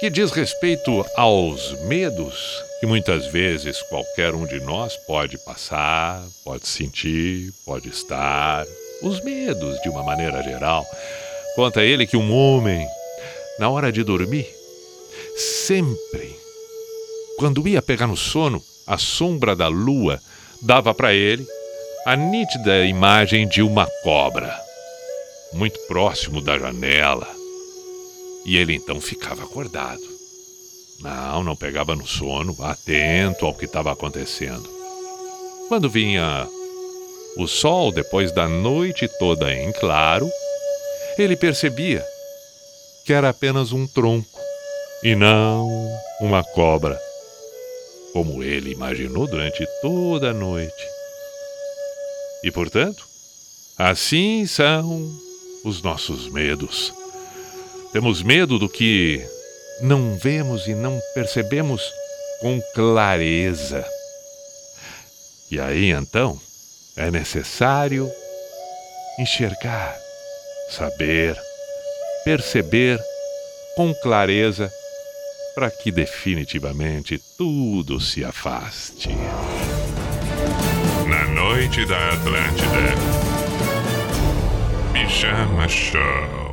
que 0.00 0.10
diz 0.10 0.32
respeito 0.32 1.04
aos 1.16 1.72
medos 1.82 2.34
que 2.80 2.86
muitas 2.86 3.26
vezes 3.26 3.80
qualquer 3.82 4.34
um 4.34 4.44
de 4.44 4.60
nós 4.60 4.96
pode 5.06 5.38
passar, 5.38 6.20
pode 6.44 6.66
sentir, 6.66 7.52
pode 7.64 7.88
estar 7.88 8.64
os 9.02 9.22
medos 9.22 9.80
de 9.80 9.88
uma 9.88 10.02
maneira 10.02 10.42
geral. 10.42 10.86
Conta 11.54 11.82
ele 11.82 12.06
que 12.06 12.16
um 12.16 12.32
homem, 12.32 12.86
na 13.58 13.68
hora 13.68 13.90
de 13.90 14.02
dormir, 14.02 14.46
sempre, 15.36 16.36
quando 17.38 17.66
ia 17.66 17.82
pegar 17.82 18.06
no 18.06 18.16
sono, 18.16 18.62
a 18.86 18.96
sombra 18.96 19.54
da 19.54 19.68
lua 19.68 20.20
dava 20.62 20.94
para 20.94 21.12
ele 21.12 21.46
a 22.06 22.16
nítida 22.16 22.84
imagem 22.86 23.46
de 23.46 23.60
uma 23.60 23.86
cobra, 24.02 24.58
muito 25.52 25.78
próximo 25.86 26.40
da 26.40 26.58
janela. 26.58 27.28
E 28.46 28.56
ele 28.56 28.74
então 28.74 29.00
ficava 29.00 29.42
acordado. 29.42 30.00
Não, 31.00 31.44
não 31.44 31.54
pegava 31.54 31.94
no 31.94 32.06
sono, 32.06 32.56
atento 32.62 33.44
ao 33.44 33.54
que 33.54 33.66
estava 33.66 33.92
acontecendo. 33.92 34.68
Quando 35.68 35.90
vinha 35.90 36.48
o 37.36 37.46
sol, 37.46 37.92
depois 37.92 38.32
da 38.32 38.48
noite 38.48 39.08
toda 39.18 39.52
em 39.52 39.72
claro, 39.72 40.30
ele 41.18 41.36
percebia 41.36 42.04
que 43.04 43.12
era 43.12 43.28
apenas 43.28 43.72
um 43.72 43.86
tronco 43.86 44.38
e 45.02 45.14
não 45.14 45.68
uma 46.20 46.42
cobra, 46.42 47.00
como 48.12 48.42
ele 48.42 48.72
imaginou 48.72 49.26
durante 49.26 49.66
toda 49.80 50.30
a 50.30 50.34
noite. 50.34 50.86
E, 52.42 52.50
portanto, 52.50 53.06
assim 53.78 54.46
são 54.46 55.10
os 55.64 55.82
nossos 55.82 56.28
medos. 56.30 56.92
Temos 57.92 58.22
medo 58.22 58.58
do 58.58 58.68
que 58.68 59.24
não 59.80 60.16
vemos 60.18 60.66
e 60.66 60.74
não 60.74 61.00
percebemos 61.14 61.82
com 62.40 62.60
clareza. 62.74 63.84
E 65.50 65.58
aí 65.58 65.90
então, 65.90 66.38
é 66.98 67.10
necessário 67.10 68.10
enxergar, 69.18 69.96
saber, 70.70 71.36
perceber 72.24 73.00
com 73.76 73.94
clareza 73.94 74.70
para 75.54 75.70
que 75.70 75.92
definitivamente 75.92 77.20
tudo 77.36 78.00
se 78.00 78.24
afaste. 78.24 79.10
Na 81.08 81.26
noite 81.28 81.84
da 81.86 82.08
Atlântida. 82.08 82.94
Pijama 84.92 85.68
Show. 85.68 86.47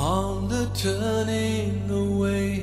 on 0.00 0.48
the 0.48 0.64
turning 0.72 1.90
away 1.90 2.62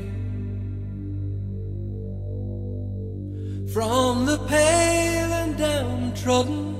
from 3.72 4.26
the 4.26 4.40
pale 4.48 5.32
and 5.34 5.56
downtrodden 5.56 6.74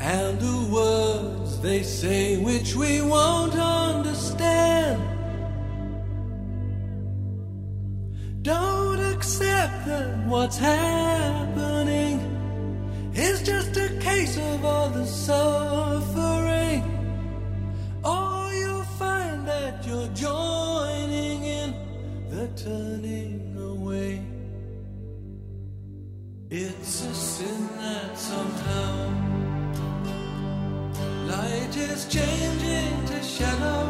and 0.00 0.40
the 0.40 0.68
words 0.72 1.60
they 1.60 1.82
say 1.82 2.38
which 2.42 2.74
we 2.74 3.02
won't 3.02 3.56
understand. 3.56 5.02
Don't 8.40 9.00
accept 9.00 9.86
what's 10.26 10.56
happening 10.56 12.39
it's 13.22 13.42
just 13.42 13.76
a 13.76 13.88
case 14.00 14.38
of 14.38 14.64
all 14.64 14.88
the 14.88 15.04
suffering. 15.04 16.82
Or 18.02 18.50
you'll 18.54 18.90
find 18.98 19.46
that 19.46 19.86
you're 19.86 20.08
joining 20.14 21.44
in 21.44 21.74
the 22.30 22.48
turning 22.56 23.54
away. 23.60 24.22
It's 26.48 27.04
a 27.04 27.14
sin 27.14 27.68
that 27.76 28.18
somehow 28.18 29.10
light 31.28 31.76
is 31.76 32.06
changing 32.06 33.04
to 33.10 33.22
shadow 33.22 33.82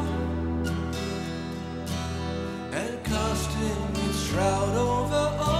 and 2.72 3.04
casting 3.04 4.08
its 4.08 4.26
shroud 4.26 4.76
over 4.76 5.24
all. 5.38 5.59